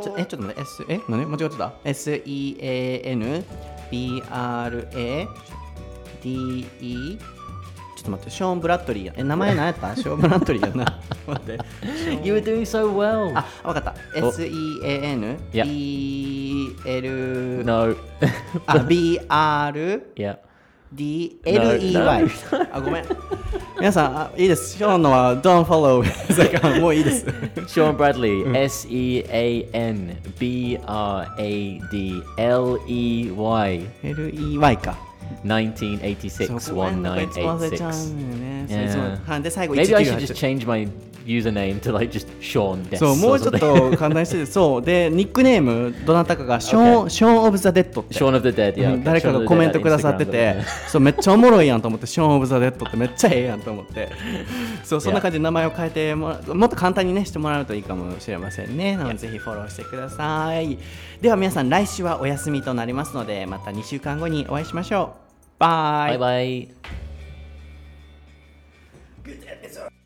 [0.04, 1.00] ちょえちょっと待って S え？
[1.10, 1.26] 何？
[1.26, 3.44] 間違ってた ?SEAN
[3.92, 5.28] BRADE
[7.96, 9.96] ちょっと待ってショーン・ブラッドリーやえ名前何やった？
[9.98, 11.00] ショーン・ブラッドリーやな。
[11.28, 11.58] 待って。
[12.24, 13.32] You were doing so well.
[13.36, 13.96] あわかった。
[14.26, 14.32] お。
[14.32, 15.38] SEAN.
[15.52, 17.96] BL no.
[18.68, 20.38] あ BR yeah.
[20.97, 22.31] DLEY
[22.71, 23.05] あごめん
[23.79, 26.03] 皆さんあいいですショーンのは Don't follow
[26.53, 28.55] だからもういいです Sean Bradley.
[28.57, 33.81] S E A N B R A D L E Y.
[34.03, 34.99] LEY か
[35.45, 38.13] 1986 そこら辺なんかいつも忘れちゃう 1986.
[38.13, 38.67] んだよね。
[38.69, 38.75] Yeah.
[38.75, 38.97] そういつ
[39.27, 40.89] もはいで最後 Maybe I should just 1988 change my
[41.28, 47.10] username to like just Sean Des そうもうちょっ.と簡単にして そうでニックネームどなたかがショーン、Okay.
[47.10, 49.04] ショーン・オブ・ザ・デッドって Shaun of the Dead.
[49.04, 50.56] 誰かが of the コメン Dead トくださってて
[50.88, 54.10] そうめっちゃおもろいやんと思ってショーン・オブ・ザ・デッドってめっちゃええやんと思って
[54.84, 60.78] そうそんな感じで名前を変えてもらもっと簡単にねしてもらうといいかもしれませんねなのでぜひフォローしてください
[61.22, 65.28] では皆さん来週はお休みとなりますのでまた2週間後にお会いしましょう
[65.60, 66.68] バイ Bye bye.
[69.26, 69.97] Good episode.